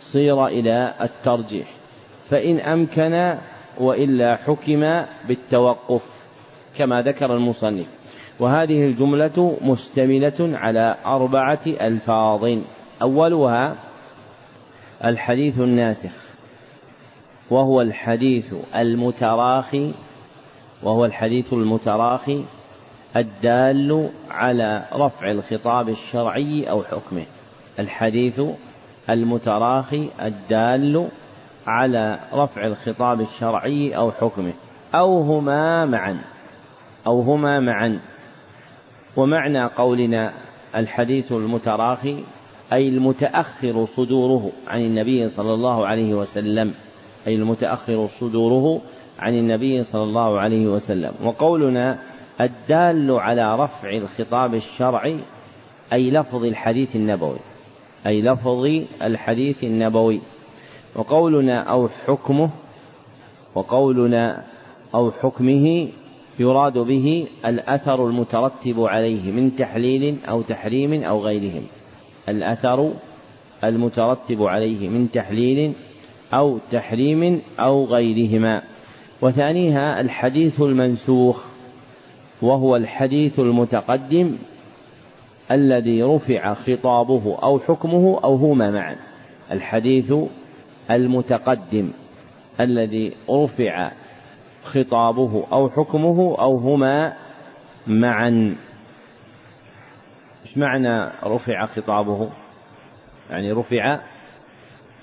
[0.00, 1.66] صير إلى الترجيح.
[2.30, 3.34] فإن أمكن
[3.80, 6.02] وإلا حكم بالتوقف
[6.78, 7.86] كما ذكر المصنف.
[8.40, 12.58] وهذه الجملة مشتملة على أربعة ألفاظ.
[13.02, 13.76] أولها
[15.04, 16.10] الحديث الناسخ
[17.50, 19.92] وهو الحديث المتراخي
[20.82, 22.44] وهو الحديث المتراخي
[23.16, 27.26] الدال على رفع الخطاب الشرعي أو حكمه.
[27.78, 28.40] الحديث
[29.10, 31.08] المتراخي الدال
[31.66, 34.52] على رفع الخطاب الشرعي أو حكمه.
[34.94, 36.18] أو هما معا.
[37.06, 38.00] أو هما معا.
[39.16, 40.32] ومعنى قولنا
[40.76, 42.24] الحديث المتراخي
[42.72, 46.74] أي المتأخر صدوره عن النبي صلى الله عليه وسلم.
[47.26, 48.80] أي المتأخر صدوره
[49.18, 51.12] عن النبي صلى الله عليه وسلم.
[51.24, 51.98] وقولنا
[52.40, 55.16] الدال على رفع الخطاب الشرعي
[55.92, 57.38] أي لفظ الحديث النبوي
[58.06, 58.64] أي لفظ
[59.02, 60.20] الحديث النبوي.
[60.94, 62.50] وقولنا أو حكمه
[63.54, 64.44] وقولنا
[64.94, 65.88] أو حكمه
[66.38, 71.62] يراد به الأثر المترتب عليه من تحليل أو تحريم أو غيرهم.
[72.28, 72.92] الأثر
[73.64, 75.72] المترتب عليه من تحليل
[76.34, 78.62] أو تحريم أو غيرهما.
[79.22, 81.53] وثانيها الحديث المنسوخ.
[82.44, 84.36] وهو الحديث المتقدم
[85.50, 88.96] الذي رفع خطابه أو حكمه أو هما معا
[89.50, 90.14] الحديث
[90.90, 91.90] المتقدم
[92.60, 93.90] الذي رفع
[94.62, 97.16] خطابه أو حكمه أو هما
[97.86, 98.56] معا.
[100.42, 102.30] إيش معنى رفع خطابه؟
[103.30, 104.00] يعني رفع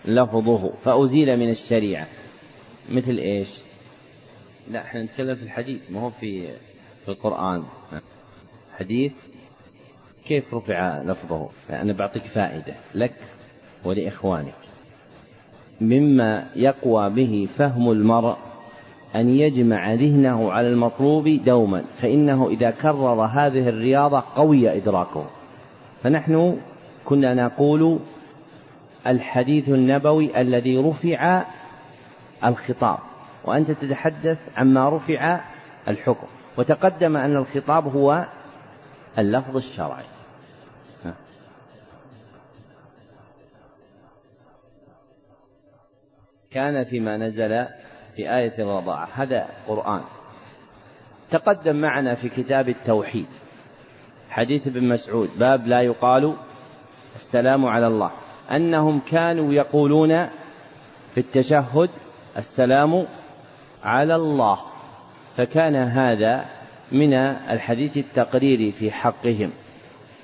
[0.05, 0.71] لفظه.
[0.83, 2.07] فأزيل من الشريعة.
[2.89, 3.49] مثل إيش؟
[4.71, 6.49] لا إحنا نتكلم في الحديث ما هو في
[7.05, 7.63] في القرآن.
[8.77, 9.11] حديث
[10.25, 13.15] كيف رفع لفظه؟ أنا بعطيك فائدة لك
[13.85, 14.55] ولإخوانك.
[15.81, 18.37] مما يقوى به فهم المرء
[19.15, 25.25] أن يجمع ذهنه على المطلوب دوما فإنه إذا كرر هذه الرياضة قوي إدراكه.
[26.03, 26.57] فنحن
[27.05, 27.99] كنا نقول
[29.07, 31.43] الحديث النبوي الذي رفع
[32.45, 32.99] الخطاب
[33.45, 35.39] وأنت تتحدث عما رفع
[35.87, 36.27] الحكم.
[36.57, 38.25] وتقدم أن الخطاب هو
[39.17, 40.03] اللفظ الشرعي.
[46.51, 47.65] كان فيما نزل
[48.15, 49.09] في آية الرضاعة.
[49.13, 50.01] هذا قرآن.
[51.29, 53.27] تقدم معنا في كتاب التوحيد.
[54.29, 55.29] حديث ابن مسعود.
[55.39, 56.35] باب لا يقال
[57.15, 58.11] السلام على الله.
[58.51, 60.25] أنهم كانوا يقولون
[61.13, 61.89] في التشهد
[62.37, 63.07] السلام
[63.83, 64.70] على الله.
[65.37, 66.45] فكان هذا
[66.91, 69.51] من الحديث التقريري في حقهم.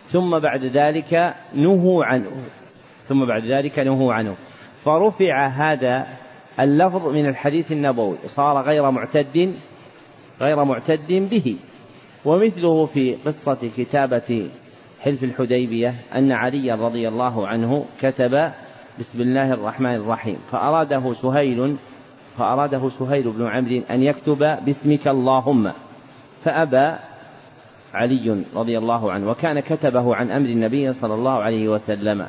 [0.08, 2.32] ثم بعد ذلك نهوا عنه.
[3.08, 4.36] ثم بعد ذلك نهوا عنه.
[4.84, 6.08] فرفع هذا
[6.60, 8.18] اللفظ من الحديث النبوي.
[8.26, 9.54] صار غير معتد
[10.42, 11.56] غير معتد به.
[12.26, 14.50] ومثله في قصة كتابة
[15.02, 18.52] حلف الحديبية أن علي رضي الله عنه كتب
[19.00, 21.76] بسم الله الرحمن الرحيم فأراده سهيل
[22.38, 25.72] فأراده سهيل بن عمرو أن يكتب باسمك اللهم.
[26.44, 26.96] فأبى
[27.94, 32.28] علي رضي الله عنه وكان كتبه عن أمر النبي صلى الله عليه وسلم.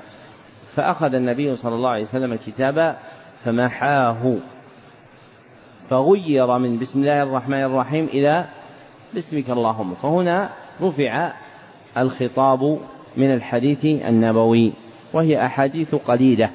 [0.74, 2.96] فأخذ النبي صلى الله عليه وسلم الكتاب
[3.44, 4.36] فمحاه.
[5.90, 8.44] فغير من بسم الله الرحمن الرحيم إلى
[9.14, 9.94] باسمك اللهم.
[9.94, 10.50] فهنا
[10.82, 11.32] رفع
[11.96, 12.78] الخطاب
[13.16, 14.72] من الحديث النبوي
[15.12, 16.50] وهي أحاديث قليلة.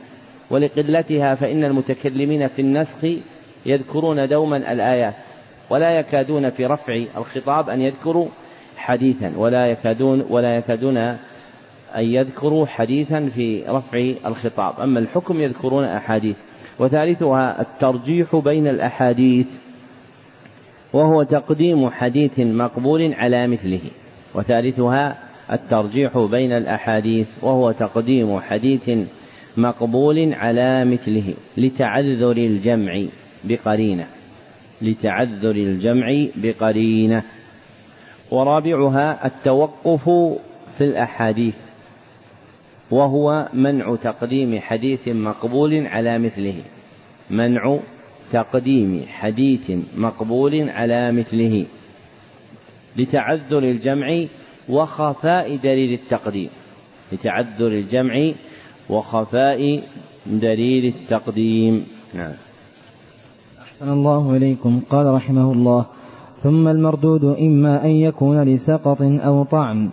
[0.49, 3.05] ولقلتها فإن المتكلمين في النسخ
[3.65, 5.13] يذكرون دوما الآيات
[5.69, 8.27] ولا يكادون في رفع الخطاب أن يذكروا
[8.77, 11.17] حديثا ولا يكادون ولا يكادون أن
[12.03, 14.79] يذكروا حديثا في رفع الخطاب.
[14.79, 16.35] أما الحكم يذكرون أحاديث
[16.79, 19.47] وثالثها الترجيح بين الأحاديث
[20.93, 23.81] وهو تقديم حديث مقبول على مثله.
[24.35, 25.17] وثالثها
[25.51, 28.89] الترجيح بين الأحاديث وهو تقديم حديث
[29.57, 33.03] مقبول على مثله لتعذر الجمع.
[33.43, 34.07] بقرينة
[34.81, 37.23] لتعذر الجمع بقرينة.
[38.31, 40.09] ورابعها التوقف
[40.77, 41.55] في الأحاديث
[42.91, 46.55] وهو منع تقديم حديث مقبول على مثله.
[47.29, 47.79] منع
[48.31, 51.65] تقديم حديث مقبول على مثله.
[52.97, 54.25] لتعذر الجمع
[54.69, 56.49] وخفاء دليل التقديم.
[57.11, 58.31] لتعذر الجمع
[58.89, 59.83] وخفاء
[60.25, 61.87] دليل التقديم.
[62.13, 62.33] نعم.
[63.83, 65.85] أحسن الله إليكم قال رحمه الله.
[66.43, 69.89] ثم المردود إما أن يكون لسقط أو طعن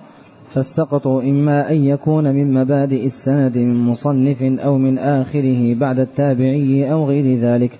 [0.54, 7.04] فالسقط إما أن يكون من مبادئ السند من مصنف أو من آخره بعد التابعي أو
[7.04, 7.78] غير ذلك.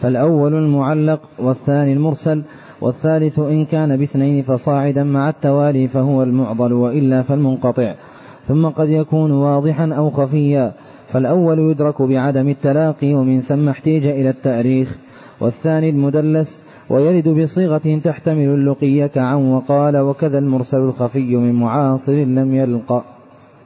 [0.00, 2.42] فالأول المعلق والثاني المرسل
[2.80, 7.94] والثالث إن كان باثنين فصاعدا مع التوالي فهو المعضل وإلا فالمنقطع.
[8.42, 10.72] ثم قد يكون واضحا أو خفيا
[11.08, 15.09] فالأول يدرك بعدم التلاقي ومن ثم احتيج إلى التأريخ.
[15.40, 23.04] والثاني المدلس ويرد بصيغة تحتمل اللقي كعن وقال وكذا المرسل الخفي من معاصر لم يلق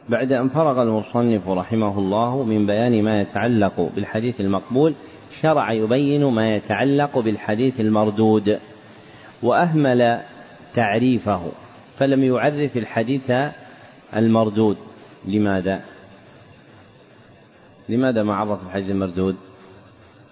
[0.08, 4.94] بعد أن فرغ المصنف رحمه الله من بيان ما يتعلق بالحديث المقبول
[5.40, 8.58] شرع يبين ما يتعلق بالحديث المردود
[9.42, 10.20] وأهمل
[10.74, 11.52] تعريفه
[11.98, 13.32] فلم يعرف الحديث
[14.16, 14.76] المردود
[15.24, 15.80] لماذا؟
[17.88, 19.36] لماذا ما عرف الحديث المردود؟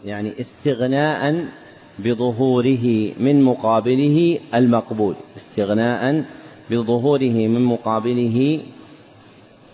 [0.05, 1.45] يعني استغناء
[1.99, 5.15] بظهوره من مقابله المقبول.
[5.37, 6.25] استغناء
[6.71, 8.61] بظهوره من مقابله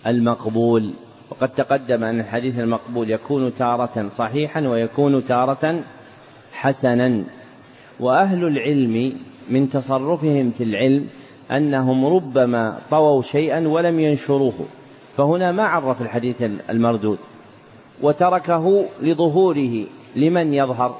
[0.07, 0.93] المقبول.
[1.29, 5.83] وقد تقدم أن الحديث المقبول يكون تارة صحيحا ويكون تارة
[6.51, 7.23] حسنا.
[7.99, 9.13] وأهل العلم
[9.49, 11.07] من تصرفهم في العلم
[11.51, 14.65] أنهم ربما طووا شيئا ولم ينشروه.
[15.17, 17.17] فهنا ما عرف الحديث المردود.
[18.01, 19.85] وتركه لظهوره
[20.15, 20.97] لمن يظهر؟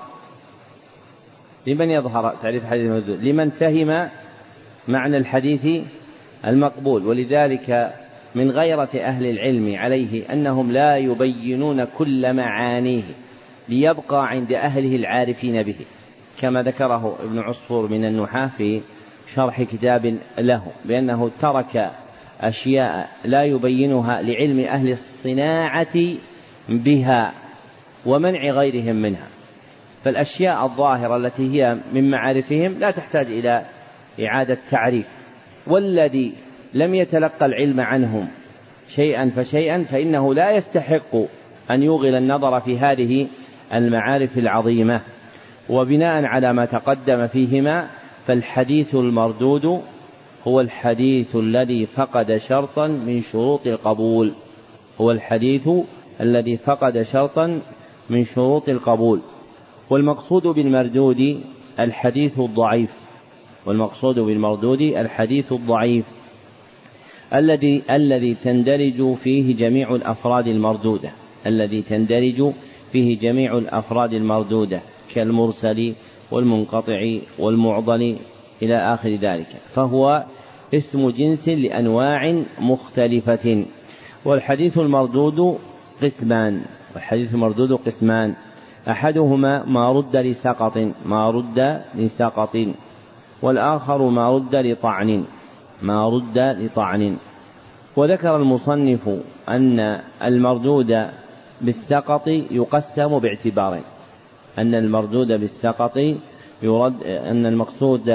[1.68, 4.10] لمن يظهر تعريف الحديث المردود لمن فهم
[4.88, 5.84] معنى الحديث
[6.46, 7.08] المقبول.
[7.08, 7.94] ولذلك
[8.36, 13.04] من غيرة أهل العلم عليه أنهم لا يبينون كل معانيه
[13.70, 15.76] ليبقى عند أهله العارفين به
[16.42, 18.82] كما ذكره ابن عصفور من النحاة في
[19.36, 21.92] شرح كتاب له بأنه ترك
[22.42, 26.16] أشياء لا يبينها لعلم أهل الصناعة
[26.70, 27.34] بها.
[28.06, 29.28] ومنع غيرهم منها.
[30.04, 33.66] فالأشياء الظاهرة التي هي من معارفهم لا تحتاج إلى
[34.26, 35.08] إعادة تعريف.
[35.68, 36.34] والذي
[36.74, 38.28] لم يتلقى العلم عنهم
[38.90, 41.16] شيئا فشيئا فإنه لا يستحق
[41.72, 43.28] أن يوغل النظر في هذه
[43.74, 45.02] المعارف العظيمة.
[45.70, 47.88] وبناء على ما تقدم فيهما
[48.28, 49.82] فالحديث المردود
[50.48, 54.34] هو الحديث الذي فقد شرطا من شروط القبول.
[55.02, 55.70] هو الحديث
[56.22, 57.62] الذي فقد شرطا
[58.10, 59.20] من شروط القبول
[59.90, 61.42] والمقصود بالمردود
[61.80, 62.90] الحديث الضعيف
[63.66, 66.06] والمقصود بالمردود الحديث الضعيف
[67.34, 71.12] الذي الذي تندرج فيه جميع الأفراد المردودة
[71.46, 72.54] الذي تندرج
[72.92, 74.82] فيه جميع الأفراد المردودة
[75.14, 75.94] كالمرسل
[76.32, 78.18] والمنقطع والمعضل
[78.62, 80.26] إلى آخر ذلك فهو
[80.74, 83.66] اسم جنس لأنواع مختلفة
[84.26, 85.58] والحديث المردود
[86.04, 86.62] قسمان.
[86.96, 88.36] والحديث المردود قسمان.
[88.88, 92.58] أحدهما ما رد لسقط ما رد لسقط
[93.42, 95.24] والآخر ما رد لطعن
[95.82, 97.18] ما رد لطعن.
[97.96, 99.10] وذكر المصنف
[99.50, 99.80] أن
[100.24, 101.08] المردود
[101.62, 103.84] بالسقط يقسم باعتبارين
[104.60, 105.98] أن المردود بالسقط
[106.62, 108.10] يرد أن المقصود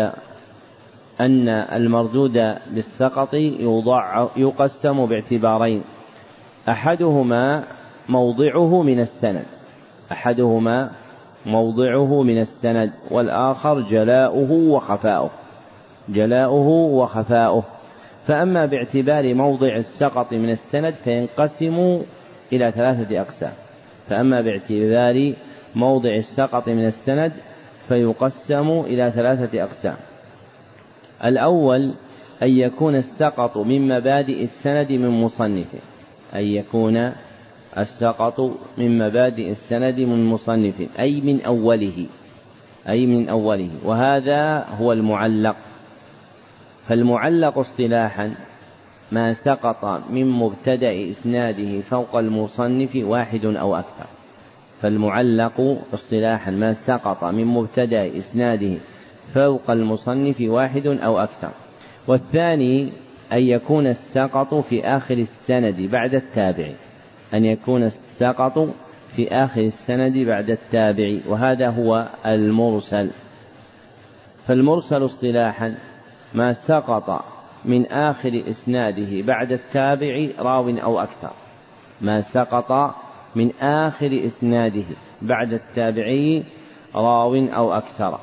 [1.20, 3.34] أن المردود بالسقط
[4.36, 5.82] يقسم باعتبارين.
[6.68, 7.64] أحدهما
[8.08, 9.46] موضعه من السند.
[10.12, 10.90] أحدهما
[11.46, 15.30] موضعه من السند والآخر جلاؤه وخفاؤه.
[16.08, 17.64] جلاؤه وخفاؤه.
[18.26, 22.02] فأما باعتبار موضع السقط من السند فينقسم
[22.52, 23.52] إلى ثلاثة أقسام.
[24.08, 25.32] فأما باعتبار
[25.74, 27.32] موضع السقط من السند
[27.88, 29.96] فيقسم إلى ثلاثة أقسام.
[31.24, 31.94] الأول
[32.42, 35.78] أن يكون السقط من مبادئ السند من مصنفه
[36.34, 37.12] أن يكون
[37.78, 38.40] السقط
[38.78, 42.06] من مبادئ السند من مصنف أي من أوله
[42.88, 43.70] أي من أوله.
[43.84, 45.56] وهذا هو المعلق.
[46.88, 48.34] فالمعلق اصطلاحا
[49.12, 54.06] ما سقط من مبتدأ إسناده فوق المصنف واحد أو أكثر.
[54.82, 58.78] فالمعلق اصطلاحا ما سقط من مبتدأ إسناده
[59.34, 61.50] فوق المصنف واحد أو أكثر.
[62.06, 62.88] والثاني
[63.32, 66.68] أن يكون السقط في آخر السند بعد التابع.
[67.34, 68.68] أن يكون السقط
[69.16, 73.10] في آخر السند بعد التابع وهذا هو المرسل.
[74.46, 75.74] فالمرسل اصطلاحا
[76.34, 77.24] ما سقط
[77.64, 81.30] من آخر إسناده بعد التابع راو أو أكثر.
[82.00, 82.94] ما سقط
[83.36, 84.84] من آخر إسناده
[85.22, 86.44] بعد التابعي
[86.94, 88.18] راو أو أكثر.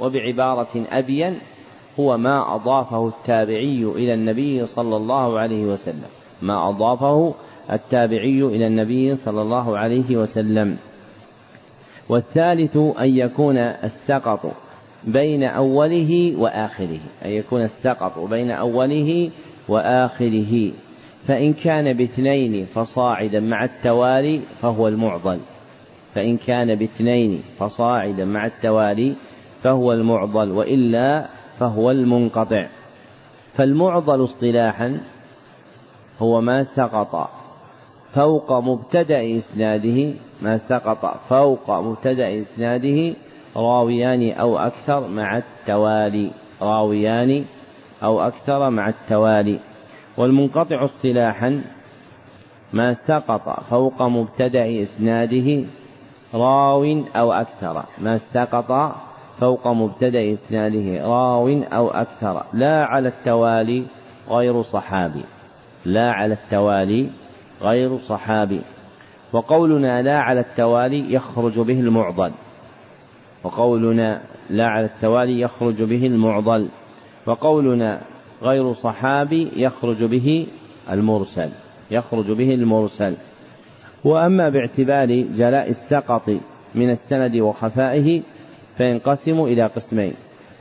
[0.00, 1.38] وبعبارة أبين
[2.00, 6.21] هو ما أضافه التابعي إلى النبي صلى الله عليه وسلم.
[6.42, 7.34] ما أضافه
[7.72, 10.76] التابعي إلى النبي صلى الله عليه وسلم.
[12.08, 14.52] والثالث أن يكون السقط
[15.04, 17.00] بين أوله وآخره.
[17.24, 19.30] أن يكون السقط بين أوله
[19.68, 20.72] وآخره.
[21.26, 25.38] فإن كان باثنين فصاعدا مع التوالي فهو المعضل.
[26.14, 29.14] فإن كان باثنين فصاعدا مع التوالي
[29.62, 31.26] فهو المعضل وإلا
[31.58, 32.66] فهو المنقطع.
[33.54, 35.00] فالمعضل اصطلاحا
[36.18, 37.30] هو ما سقط.
[38.14, 41.20] فوق مبتدأ إسناده ما سقط.
[41.28, 43.14] فوق مبتدأ إسناده
[43.56, 46.30] راويان أو أكثر مع التوالي.
[46.62, 47.44] راويان
[48.02, 49.58] أو أكثر مع التوالي.
[50.18, 51.62] والمنقطع اصطلاحا
[52.72, 53.60] ما سقط.
[53.60, 55.64] فوق مبتدأ إسناده
[56.34, 56.84] راو
[57.16, 57.84] أو أكثر.
[57.98, 58.96] ما سقط
[59.40, 62.42] فوق مبتدأ إسناده راو أو أكثر.
[62.52, 63.84] لا على التوالي
[64.30, 65.24] غير صحابي.
[65.84, 67.08] لا على التوالي
[67.62, 68.60] غير صحابي.
[69.32, 72.32] وقولنا لا على التوالي يخرج به المعضل.
[73.44, 74.20] وقولنا
[74.50, 76.68] لا على التوالي يخرج به المعضل.
[77.26, 78.00] وقولنا
[78.42, 80.46] غير صحابي يخرج به
[80.90, 81.48] المرسل.
[81.90, 83.16] يخرج به المرسل.
[84.04, 86.30] وأما باعتبار جلاء السقط
[86.74, 88.22] من السند وخفائه
[88.76, 90.14] فينقسم إلى قسمين.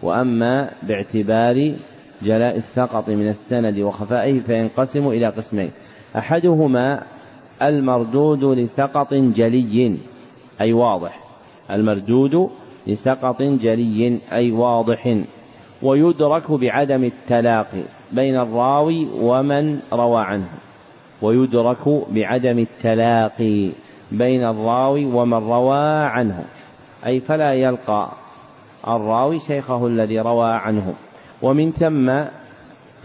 [0.04, 1.76] وأما باعتبار
[2.24, 5.72] جلاء السقط من السند وخفائه فينقسم إلى قسمين.
[6.18, 7.04] أحدهما
[7.62, 9.98] المردود لسقط جلي
[10.62, 11.20] أي واضح.
[11.72, 12.50] المردود
[12.88, 15.18] لسقط جلي أي واضح.
[15.84, 20.50] ويدرك بعدم التلاقي بين الراوي ومن روى عنه.
[21.22, 23.70] ويدرك بعدم التلاقي
[24.12, 26.46] بين الراوي ومن روى عنه.
[27.06, 28.10] أي فلا يلقى
[28.88, 30.94] الراوي شيخه الذي روى عنه.
[31.42, 32.10] ومن ثم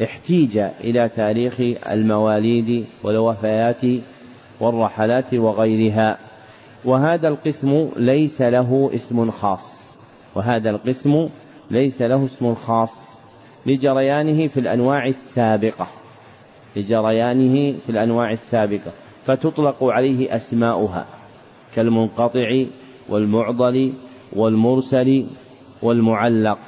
[0.03, 1.61] احتيج إلى تاريخ
[1.91, 3.83] المواليد والوفيات
[4.61, 6.19] والرحلات وغيرها.
[6.85, 9.87] وهذا القسم ليس له اسم خاص.
[10.35, 11.29] وهذا القسم
[11.71, 13.23] ليس له اسم خاص
[13.67, 15.87] لجريانه في الأنواع السابقة.
[16.77, 18.93] لجريانه في الأنواع السابقة.
[19.25, 21.07] فتطلق عليه أسماؤها
[21.75, 22.65] كالمنقطع
[23.09, 23.93] والمعضل
[24.37, 25.27] والمرسل
[25.83, 26.59] والمعلق.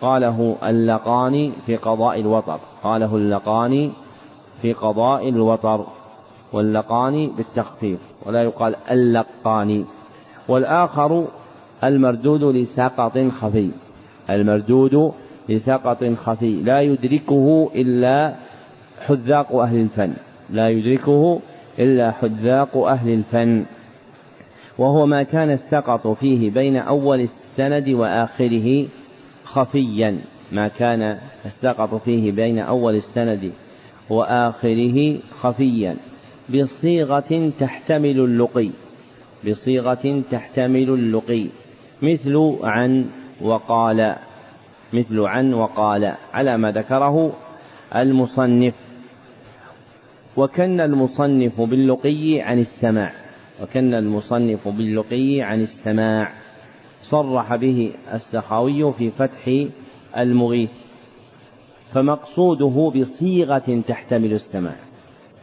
[0.00, 2.60] قاله اللقاني في قضاء الوطر.
[2.82, 3.90] قاله اللقاني
[4.62, 5.86] في قضاء الوطر
[6.52, 9.84] واللقاني بالتخفيف ولا يقال اللقاني.
[10.48, 11.24] والآخر
[11.84, 13.70] المردود لسقط خفي.
[14.30, 15.12] المردود
[15.48, 16.62] لسقط خفي.
[16.62, 18.34] لا يدركه إلا
[19.06, 20.12] حذاق أهل الفن.
[20.50, 21.40] لا يدركه
[21.78, 23.64] إلا حذاق أهل الفن.
[24.78, 28.86] وهو ما كان السقط فيه بين أول السند وآخره
[29.46, 30.18] خفيا
[30.52, 33.52] ما كان السقط فيه بين أول السند
[34.10, 35.96] وآخره خفيا.
[36.50, 38.70] بصيغة تحتمل اللقي
[39.46, 41.46] بصيغة تحتمل اللقي.
[42.02, 43.06] مثل عن
[43.40, 44.16] وقال
[44.92, 47.32] مثل عن وقال على ما ذكره
[47.96, 48.74] المصنف.
[50.36, 53.12] وكن المصنف باللقي عن السماع
[53.62, 56.32] وكن المصنف باللقي عن السماع.
[57.10, 59.66] صرح به السخاوي في فتح
[60.16, 60.70] المغيث
[61.92, 64.76] فمقصوده بصيغة تحتمل السماع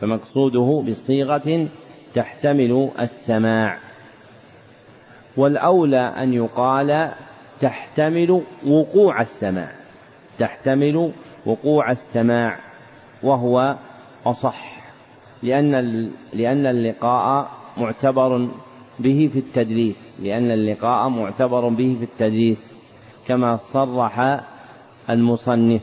[0.02, 1.68] فمقصوده بصيغة
[2.14, 3.78] تحتمل السماع
[5.38, 7.12] والأولى أن يقال
[7.62, 9.72] تحتمل وقوع السماع
[10.40, 11.12] تحتمل
[11.46, 12.60] وقوع السماع
[13.24, 13.76] وهو
[14.26, 14.74] أصح
[15.44, 15.72] لأن
[16.34, 18.48] لأن اللقاء معتبر
[19.00, 22.74] به في التدليس لأن اللقاء معتبر به في التدليس
[23.28, 24.40] كما صرح
[25.10, 25.82] المصنف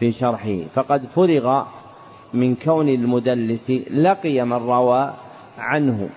[0.00, 0.58] في شرحه.
[0.74, 1.64] فقد فرغ
[2.34, 5.14] من كون المدلس لقي من روى
[5.58, 6.08] عنه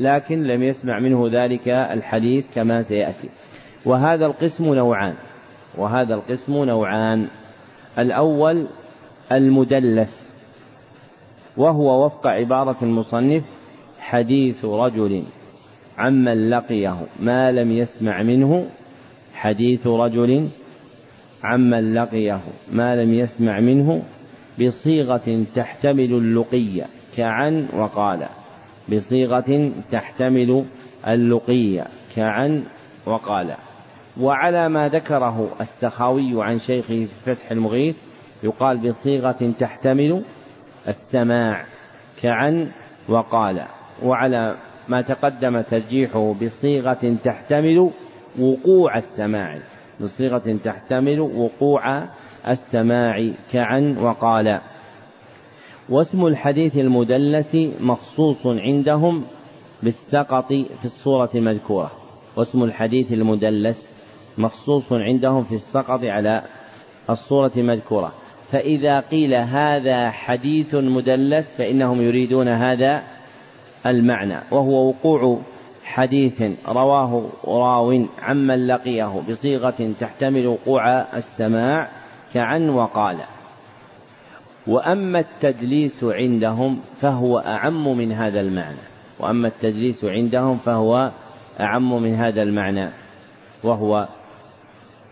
[0.00, 3.28] لكن لم يسمع منه ذلك الحديث كما سيأتي.
[3.86, 5.14] وهذا القسم نوعان
[5.78, 7.28] وهذا القسم نوعان.
[7.98, 8.66] الأول
[9.32, 10.24] المدلس
[11.56, 13.44] وهو وفق عبارة المصنف
[13.98, 15.24] حديث رجل.
[15.98, 18.66] عمن لقيه ما لم يسمع منه
[19.34, 20.48] حديث رجل
[21.44, 22.40] عمن لقيه
[22.72, 24.02] ما لم يسمع منه
[24.60, 26.84] بصيغة تحتمل اللقي
[27.16, 28.26] كعن وقال
[28.88, 30.64] بصيغة تحتمل
[31.06, 31.84] اللقي
[32.16, 32.64] كعن
[33.06, 33.54] وقال.
[34.20, 37.96] وعلى ما ذكره السخاوي عن شيخه في فتح المغيث
[38.42, 40.22] يقال بصيغة تحتمل
[40.88, 41.64] السماع
[42.22, 42.70] كعن
[43.08, 43.62] وقال.
[44.02, 44.56] وعلى
[44.88, 47.90] ما تقدم ترجيحه بصيغة تحتمل
[48.38, 49.58] وقوع السماع.
[50.00, 52.08] بصيغة تحتمل وقوع
[52.48, 54.60] السماع كعن وقال.
[55.88, 59.24] واسم الحديث المدلس مخصوص عندهم
[59.82, 61.90] بالسقط في الصورة المذكورة.
[62.36, 63.88] واسم الحديث المدلس
[64.38, 66.42] مخصوص عندهم في السقط على
[67.10, 68.12] الصورة المذكورة.
[68.50, 73.02] فإذا قيل هذا حديث مدلس فإنهم يريدون هذا
[73.86, 75.40] المعنى وهو وقوع
[75.84, 81.88] حديث رواه راو عمن لقيه بصيغة تحتمل وقوع السماع
[82.34, 83.18] كعن وقال.
[84.66, 91.12] وأما التدليس عندهم فهو أعم من هذا المعنى وأما التدليس عندهم فهو
[91.60, 92.90] أعم من هذا المعنى
[93.64, 94.08] وهو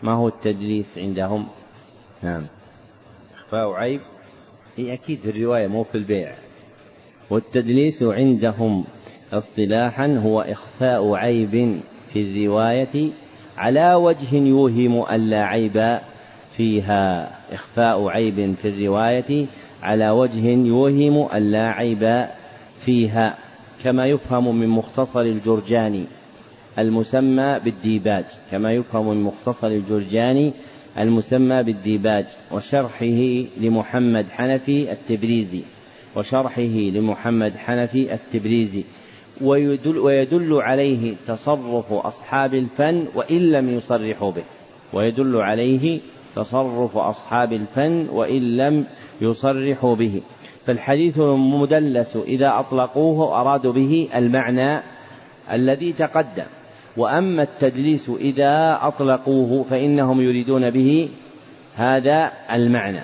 [0.03, 1.47] ما هو التدليس عندهم؟
[2.23, 2.47] نعم.
[3.35, 4.01] إخفاء عيب؟
[4.77, 6.35] هي أكيد في الرواية مو في البيع.
[7.31, 8.85] والتدليس عندهم
[9.33, 11.81] اصطلاحا هو إخفاء عيب
[12.13, 13.11] في الرواية
[13.57, 15.99] على وجه يوهم أن لا عيب
[16.57, 17.31] فيها.
[17.53, 19.47] إخفاء عيب في الرواية
[19.83, 22.27] على وجه يوهم أن لا عيب
[22.85, 23.39] فيها
[23.85, 26.05] كما يفهم من مختصر الجرجاني
[26.79, 30.53] المسمى بالديباج كما يفهم من مختصر الجرجاني
[30.99, 35.63] المسمى بالديباج وشرحه لمحمد حنفي التبريزي.
[36.17, 38.85] وشرحه لمحمد حنفي التبريزي
[39.41, 44.43] ويدل, ويدل عليه تصرف أصحاب الفن وإن لم يصرحوا به.
[44.93, 46.01] ويدل عليه
[46.37, 48.85] تصرف أصحاب الفن وإن لم
[49.21, 50.23] يصرحوا به.
[50.67, 54.83] فالحديث المدلس إذا أطلقوه أرادوا به المعنى
[55.53, 56.47] الذي تقدم.
[56.97, 61.09] وأما التدليس إذا أطلقوه فإنهم يريدون به
[61.75, 63.03] هذا المعنى.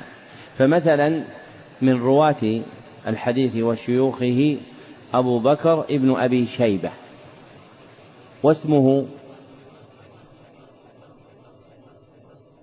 [0.58, 1.24] فمثلا
[1.82, 2.60] من رواة
[3.08, 4.58] الحديث وشيوخه
[5.14, 6.90] أبو بكر ابن أبي شيبة
[8.42, 9.06] واسمه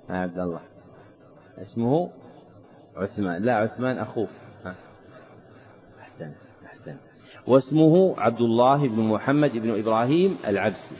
[0.09, 0.61] عبد الله
[1.61, 2.09] اسمه
[2.95, 4.27] عثمان لا عثمان أخوه
[6.01, 6.31] أحسن
[6.65, 6.95] أحسن
[7.47, 10.95] واسمه عبد الله بن محمد بن إبراهيم العبسي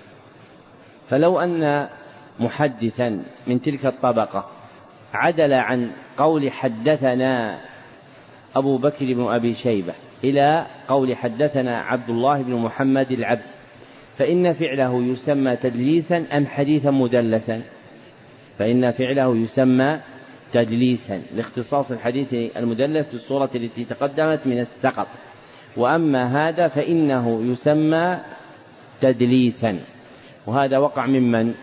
[1.08, 1.90] فلو أن
[2.40, 4.46] محدثا من تلك الطبقة
[5.14, 7.60] عدل عن قول حدثنا
[8.56, 13.56] أبو بكر بن أبي شيبة إلى قول حدثنا عبد الله بن محمد العبس
[14.18, 17.62] فإن فعله يسمى تدليسا أم حديثا مدلسا؟
[18.60, 20.00] فإن فعله يسمى
[20.54, 25.08] تدليسا لاختصاص الحديث المدلس في الصورة التي تقدمت من السقط
[25.78, 28.20] وأما هذا فإنه يسمى
[29.02, 29.80] تدليسا.
[30.48, 31.54] وهذا وقع ممن؟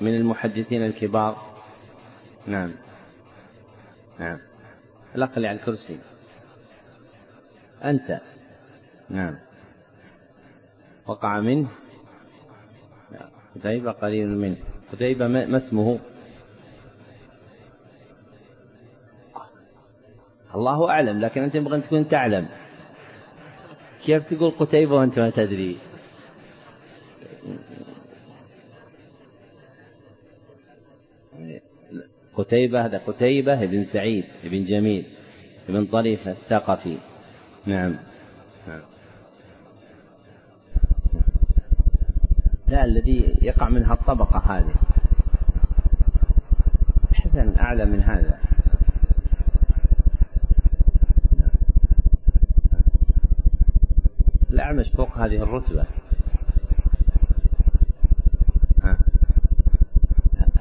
[0.00, 1.36] من المحدثين الكبار.
[2.46, 2.70] نعم.
[4.20, 4.38] نعم.
[5.14, 5.98] الأقل على الكرسي.
[7.84, 8.20] أنت.
[9.10, 9.38] نعم.
[11.06, 11.68] وقع منه.
[13.56, 14.56] قتيبة قليل منه.
[14.92, 15.98] قتيبة ما اسمه؟
[20.54, 22.48] الله أعلم لكن أنت ينبغي أن تكون تعلم.
[24.04, 25.78] كيف تقول قتيبة وأنت ما تدري؟
[32.44, 35.04] قتيبة هذا قتيبة بن سعيد بن جميل
[35.68, 36.98] بن طريف الثقفي.
[37.66, 37.96] نعم.
[42.66, 44.74] لا الذي يقع منها الطبقة هذه.
[47.14, 48.38] حسن أعلى من هذا.
[54.50, 55.84] الأعمش فوق هذه الرتبة.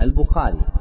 [0.02, 0.73] البخاري.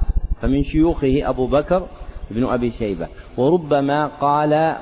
[0.43, 1.87] فمن شيوخه أبو بكر
[2.31, 3.09] بن أبي شيبة.
[3.37, 4.77] وربما قال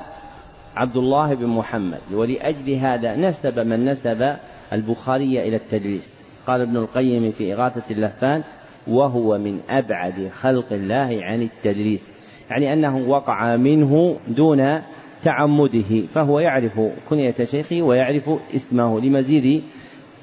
[0.75, 4.35] عبد الله بن محمد ولأجل هذا نسب من نسب
[4.73, 6.17] البخاري إلى التدريس
[6.47, 8.43] قال ابن القيم في إغاثة اللهفان
[8.87, 12.13] وهو من أبعد خلق الله عن التدريس
[12.49, 14.81] يعني أنه وقع منه دون
[15.23, 16.79] تعمده فهو يعرف
[17.09, 19.63] كنية شيخه ويعرف اسمه لمزيد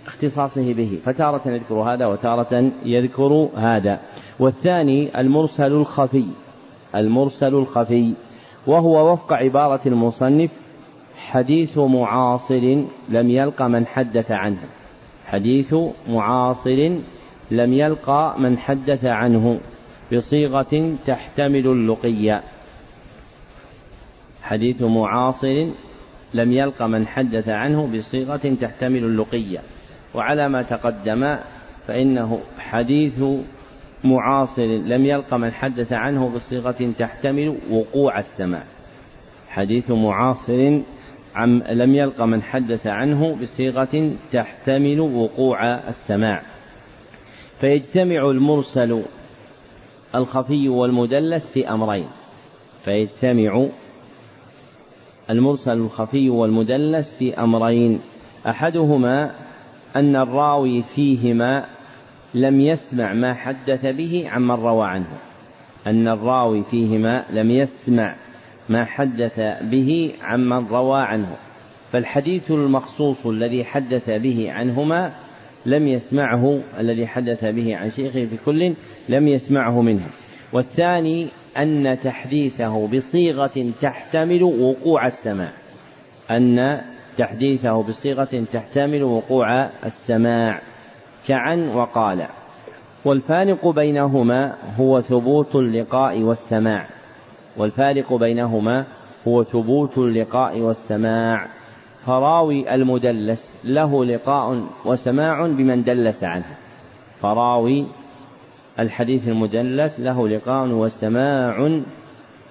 [0.09, 4.01] اختصاصه به فتارة يذكر هذا وتارة يذكر هذا.
[4.41, 6.25] والثاني المرسل الخفي
[6.95, 8.15] المرسل الخفي
[8.67, 10.51] وهو وفق عبارة المصنف
[11.17, 14.65] حديث معاصر لم يلق من حدث عنه.
[15.27, 15.75] حديث
[16.09, 16.91] معاصر
[17.51, 19.61] لم يلقى من حدث عنه
[20.13, 22.41] بصيغة تحتمل اللقي
[24.43, 25.67] حديث معاصر
[26.35, 29.59] لم يلق من حدث عنه بصيغة تحتمل اللقي
[30.15, 31.37] وعلى ما تقدم
[31.87, 33.25] فإنه حديث
[34.05, 38.63] معاصر لم يلق من حدث عنه بصيغة تحتمل وقوع السماع
[39.49, 40.79] حديث معاصر
[41.35, 46.43] عم لم يلق من حدث عنه بصيغة تحتمل وقوع السماع
[47.61, 49.03] فيجتمع المرسل
[50.15, 52.09] الخفي والمدلس في أمرين.
[52.85, 53.67] فيجتمع
[55.31, 58.01] المرسل الخفي والمدلس في أمرين.
[58.47, 59.35] أحدهما
[59.97, 61.65] أن الراوي فيهما
[62.35, 65.19] لم يسمع ما حدث به عمن روى عنه.
[65.87, 68.15] أن الراوي فيهما لم يسمع
[68.69, 71.37] ما حدث به عمن روى عنه.
[71.93, 75.13] فالحديث المخصوص الذي حدث به عنهما
[75.67, 78.75] لم يسمعه الذي حدث به عن شيخه في كل
[79.09, 80.07] لم يسمعه منه.
[80.53, 85.53] والثاني أن تحديثه بصيغة تحتمل وقوع السماع.
[86.31, 86.81] أن
[87.19, 90.61] تحديثه بصيغة تحتمل وقوع السماع.
[91.27, 92.27] كعن وقال.
[93.05, 96.87] والفارق بينهما هو ثبوت اللقاء والسماع.
[97.57, 98.85] والفارق بينهما
[99.29, 101.47] هو ثبوت اللقاء والسماع.
[102.07, 106.57] فراوي المدلس له لقاء وسماع بمن دلس عنه.
[107.21, 107.87] فراوي
[108.79, 111.81] الحديث المدلس له لقاء وسماع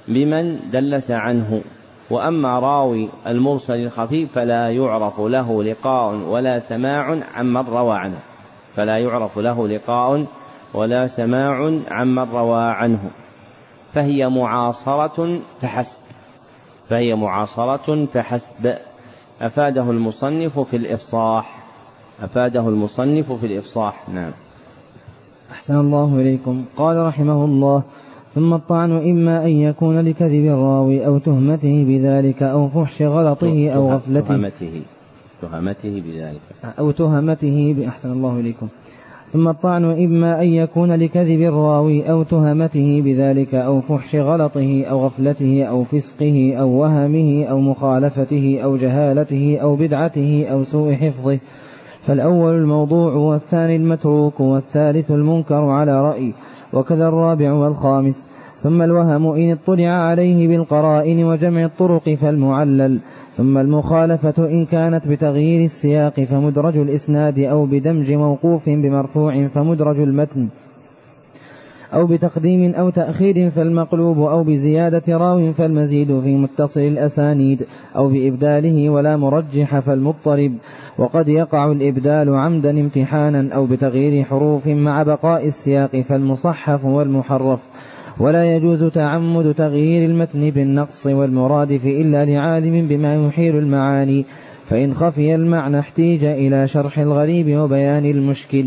[0.08, 1.62] بمن دلس عنه.
[2.12, 8.20] وأما راوي المرسل الخفيف فلا يعرف له لقاء ولا سماع عمن روى عنه.
[8.76, 10.26] فلا يعرف له لقاء
[10.74, 13.10] ولا سماع عمن روى عنه.
[13.94, 16.02] فهي معاصرة فحسب.
[16.90, 18.74] فهي معاصرة فحسب.
[19.42, 21.68] أفاده المصنف في الإفصاح.
[22.22, 24.10] أفاده المصنف في الإفصاح.
[24.10, 24.32] نعم.
[25.52, 26.66] أحسن الله إليكم.
[26.78, 27.84] قال رحمه الله
[28.38, 34.28] ثم الطعن إما أن يكون لكذب الراوي أو تهمته بذلك أو فحش غلطه أو غفلته.
[34.28, 34.82] تهمته.
[35.42, 36.42] تهمته بذلك.
[36.80, 38.68] أو تهمته بأحسن الله إليكم.
[39.34, 45.64] ثم الطعن إما أن يكون لكذب الراوي أو تهمته بذلك أو فحش غلطه أو غفلته
[45.64, 51.40] أو فسقه أو وهمه أو مخالفته أو جهالته أو بدعته أو سوء حفظه.
[52.02, 56.34] فالأول الموضوع والثاني المتروك والثالث المنكر على رأي.
[56.74, 58.30] وكذا الرابع والخامس.
[58.56, 63.00] ثم الوهم إن اطلع عليه بالقرائن وجمع الطرق فالمعلل.
[63.34, 70.48] ثم المخالفة إن كانت بتغيير السياق فمدرج الإسناد أو بدمج موقوف بمرفوع فمدرج المتن.
[71.94, 77.66] أو بتقديم أو تأخير فالمقلوب أو بزيادة راو فالمزيد في متصل الأسانيد
[77.96, 80.52] أو بإبداله ولا مرجح فالمضطرب.
[80.98, 87.60] وقد يقع الإبدال عمدا امتحانا أو بتغيير حروف مع بقاء السياق فالمصحف والمحرف.
[88.20, 94.26] ولا يجوز تعمد تغيير المتن بالنقص والمرادف إلا لعالم بما يحيل المعاني.
[94.70, 98.66] فإن خفي المعنى احتيج إلى شرح الغريب وبيان المشكل.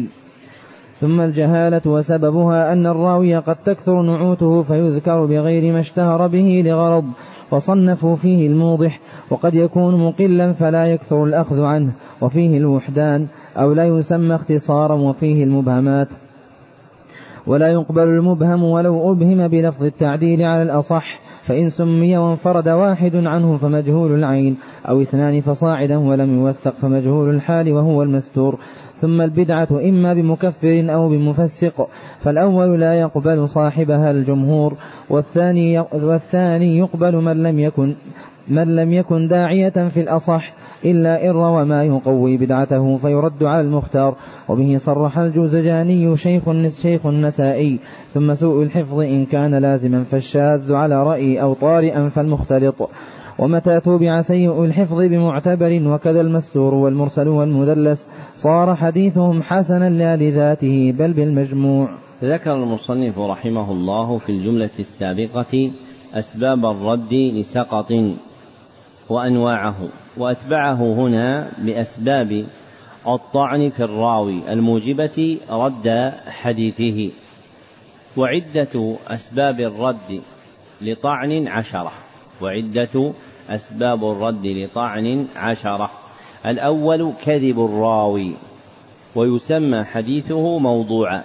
[1.00, 7.04] ثم الجهالة وسببها أن الراوي قد تكثر نعوته فيذكر بغير ما اشتهر به لغرض
[7.50, 9.00] وصنفوا فيه الموضح
[9.30, 16.08] وقد يكون مقلا فلا يكثر الأخذ عنه وفيه الوحدان أو لا يسمى اختصارا وفيه المبهمات.
[17.46, 24.14] ولا يقبل المبهم ولو أبهم بلفظ التعديل على الأصح فإن سمي وانفرد واحد عنه فمجهول
[24.14, 24.56] العين
[24.88, 28.58] أو اثنان فصاعدا ولم يوثق فمجهول الحال وهو المستور.
[29.00, 31.88] ثم البدعة إما بمكفر أو بمفسق
[32.20, 34.74] فالأول لا يقبل صاحبها الجمهور
[35.10, 37.94] والثاني والثاني يقبل من لم يكن
[38.48, 40.54] من لم يكن داعية في الأصح
[40.84, 44.16] إلا إن روى ما يقوي بدعته فيرد على المختار
[44.48, 46.42] وبه صرح الجوزجاني شيخ
[46.82, 47.78] شيخ النسائي
[48.14, 52.90] ثم سوء الحفظ إن كان لازما فالشاذ على رأي أو طارئا فالمختلط
[53.40, 61.12] ومتى توبع سيء الحفظ بمعتبر وكذا المستور والمرسل والمدلس صار حديثهم حسنا لا لذاته بل
[61.12, 61.88] بالمجموع.
[62.24, 65.70] ذكر المصنف رحمه الله في الجملة السابقة
[66.14, 67.92] أسباب الرد لسقط
[69.08, 72.44] وأنواعه وأتبعه هنا بأسباب
[73.06, 77.10] الطعن في الراوي الموجبة رد حديثه
[78.16, 80.20] وعدة أسباب الرد
[80.80, 81.92] لطعن عشرة
[82.42, 83.12] وعدة
[83.50, 85.90] أسباب الرد لطعن عشرة.
[86.46, 88.34] الأول كذب الراوي
[89.14, 91.22] ويسمى حديثه موضوعا.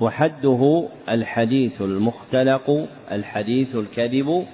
[0.00, 4.46] وحده الحديث المختلق الحديث الكذب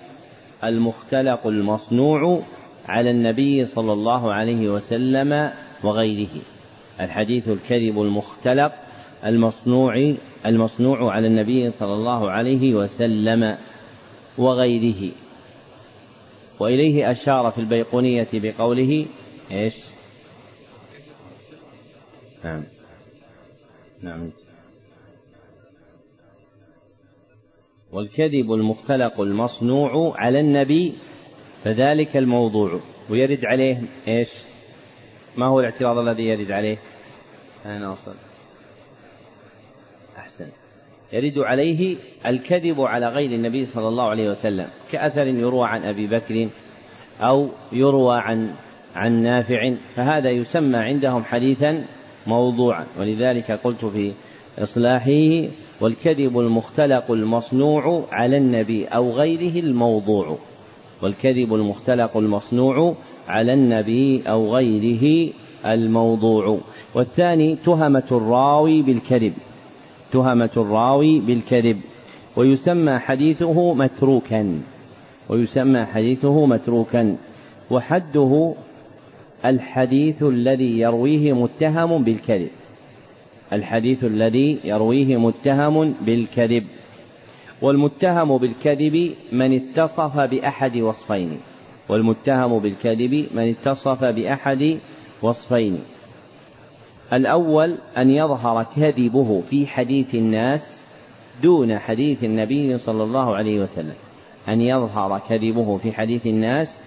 [0.65, 2.41] المختلق المصنوع
[2.89, 5.51] على النبي صلى الله عليه وسلم
[5.85, 6.41] وغيره.
[7.01, 8.73] الحديث الكذب المختلق
[9.25, 10.15] المصنوع
[10.47, 13.57] المصنوع على النبي صلى الله عليه وسلم
[14.39, 15.13] وغيره.
[16.61, 19.07] وإليه أشار في البيقونية بقوله
[19.51, 19.85] إيش؟
[22.45, 22.65] نعم.
[24.03, 24.31] نعم.
[27.93, 30.95] والكذب المختلق المصنوع على النبي
[31.65, 32.81] فذلك الموضوع.
[33.11, 34.31] ويرد عليه إيش؟
[35.37, 36.79] ما هو الاعتراض الذي يرد عليه؟
[37.65, 38.15] أنا أصل
[40.17, 40.60] أحسن
[41.13, 41.97] يرد عليه
[42.27, 46.49] الكذب على غير النبي صلى الله عليه وسلم كأثر يروى عن أبي بكر
[47.21, 48.51] أو يروى عن
[48.95, 51.85] عن نافع فهذا يسمى عندهم حديثا
[52.27, 52.87] موضوعا.
[52.99, 54.13] ولذلك قلت في
[54.59, 55.49] إصلاحه
[55.81, 60.39] والكذب المختلق المصنوع على النبي أو غيره الموضوع.
[61.03, 62.95] والكذب المختلق المصنوع
[63.29, 65.33] على النبي أو غيره
[65.67, 66.59] الموضوع.
[66.95, 69.33] والثاني تهمة الراوي بالكذب.
[70.13, 71.81] تهمة الراوي بالكذب
[72.37, 74.61] ويسمى حديثه متروكا
[75.29, 77.17] ويسمى حديثه متروكا
[77.71, 78.55] وحده
[79.45, 82.51] الحديث الذي يرويه متهم بالكذب
[83.53, 86.65] الحديث الذي يرويه متهم بالكذب
[87.63, 91.31] والمتهم بالكذب من اتصف بأحد وصفين
[91.89, 94.79] والمتهم بالكذب من اتصف بأحد
[95.23, 95.79] وصفين.
[97.13, 100.77] الأول أن يظهر كذبه في حديث الناس
[101.43, 103.95] دون حديث النبي صلى الله عليه وسلم.
[104.49, 106.81] أن يظهر كذبه في حديث الناس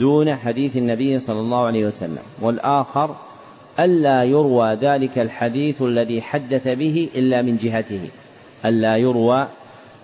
[0.00, 2.22] دون حديث النبي صلى الله عليه وسلم.
[2.42, 3.16] والآخر
[3.80, 8.08] ألا يروى ذلك الحديث الذي حدث به إلا من جهته.
[8.64, 9.48] ألا يروى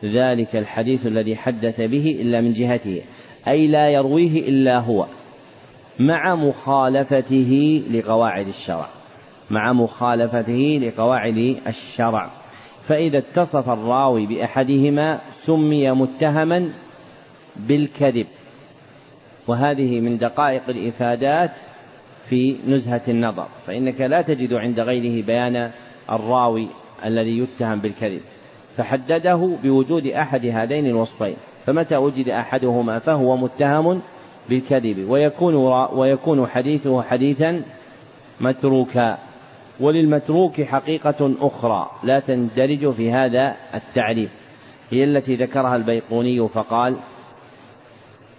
[0.04, 3.02] ذلك الحديث الذي حدث به إلا من جهته.
[3.48, 5.06] أي لا يرويه إلا هو
[5.98, 8.97] مع مخالفته لقواعد الشرع.
[9.50, 12.30] مع مخالفته لقواعد الشرع.
[12.88, 16.70] فإذا اتصف الراوي بأحدهما سمي متهما
[17.56, 18.26] بالكذب.
[19.46, 21.50] وهذه من دقائق الإفادات
[22.28, 23.46] في نزهة النظر.
[23.66, 25.70] فإنك لا تجد عند غيره بيان
[26.10, 26.66] الراوي
[27.04, 28.20] الذي يتهم بالكذب.
[28.76, 31.36] فحدده بوجود أحد هذين الوصفين.
[31.66, 34.00] فمتى وجد أحدهما فهو متهم
[34.48, 35.10] بالكذب.
[35.10, 35.54] ويكون
[35.92, 37.62] ويكون حديثه حديثا
[38.40, 39.18] متروكا.
[39.80, 44.30] وللمتروك حقيقة أخرى لا تندرج في هذا التعريف.
[44.90, 46.96] هي التي ذكرها البيقوني فقال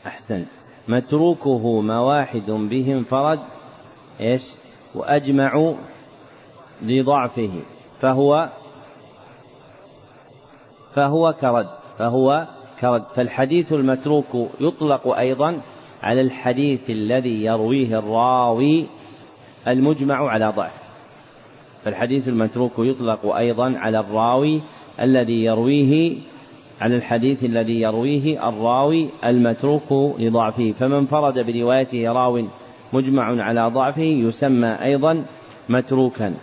[0.08, 0.46] أحسن.
[0.88, 1.66] متروكه
[2.02, 3.40] واحد به انفرد
[4.20, 4.44] إيش؟
[4.96, 5.74] وأجمع
[6.82, 7.52] لضعفه.
[8.02, 8.50] فهو
[10.96, 11.68] فهو كرد
[11.98, 12.48] فهو
[12.82, 13.04] كرد.
[13.16, 15.62] فالحديث المتروك يطلق أيضا
[16.04, 18.86] على الحديث الذي يرويه الراوي
[19.68, 20.79] المجمع على ضعف.
[21.86, 24.62] فالحديث المتروك يطلق أيضا على الراوي
[25.02, 26.18] الذي يرويه
[26.82, 30.74] على الحديث الذي يرويه الراوي المتروك لضعفه.
[30.80, 32.44] فمن فرد بروايته راو
[32.94, 35.26] مجمع على ضعفه يسمى أيضا
[35.70, 36.34] متروكا.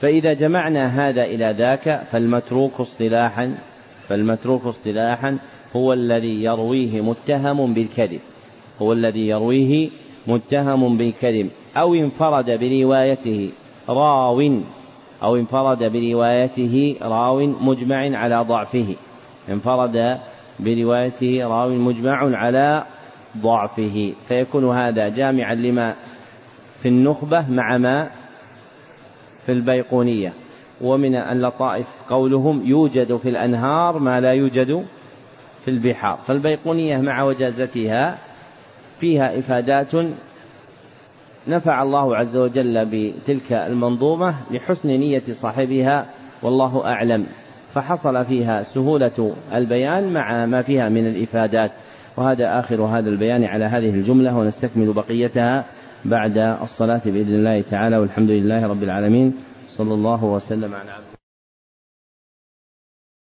[0.00, 3.54] فإذا جمعنا هذا إلى ذاك فالمتروك اصطلاحا
[4.08, 5.38] فالمتروك اصطلاحا
[5.76, 8.20] هو الذي يرويه متهم بالكذب
[8.82, 9.90] هو الذي يرويه
[10.26, 11.50] متهم بالكذب.
[11.76, 13.50] أو انفرد بروايته
[13.88, 14.60] راو
[15.22, 18.96] أو انفرد بروايته راو مجمع على ضعفه.
[19.48, 20.18] انفرد
[20.60, 22.84] بروايته راو مجمع على
[23.38, 24.12] ضعفه.
[24.28, 25.94] فيكون هذا جامعا لما
[26.82, 28.10] في النخبة مع ما
[29.46, 30.32] في البيقونية.
[30.80, 34.86] ومن اللطائف قولهم يوجد في الأنهار ما لا يوجد
[35.64, 36.18] في البحار.
[36.26, 38.18] فالبيقونية مع وجازتها
[39.00, 39.94] فيها إفادات
[41.48, 46.06] نفع الله عز وجل بتلك المنظومة لحسن نية صاحبها
[46.42, 47.26] والله أعلم.
[47.74, 51.70] فحصل فيها سهولة البيان مع ما فيها من الإفادات.
[52.16, 55.64] وهذا آخر هذا البيان على هذه الجملة ونستكمل بقيتها
[56.04, 59.34] بعد الصلاة بإذن الله تعالى والحمد لله رب العالمين.
[59.68, 61.11] صلى الله وسلم على عبده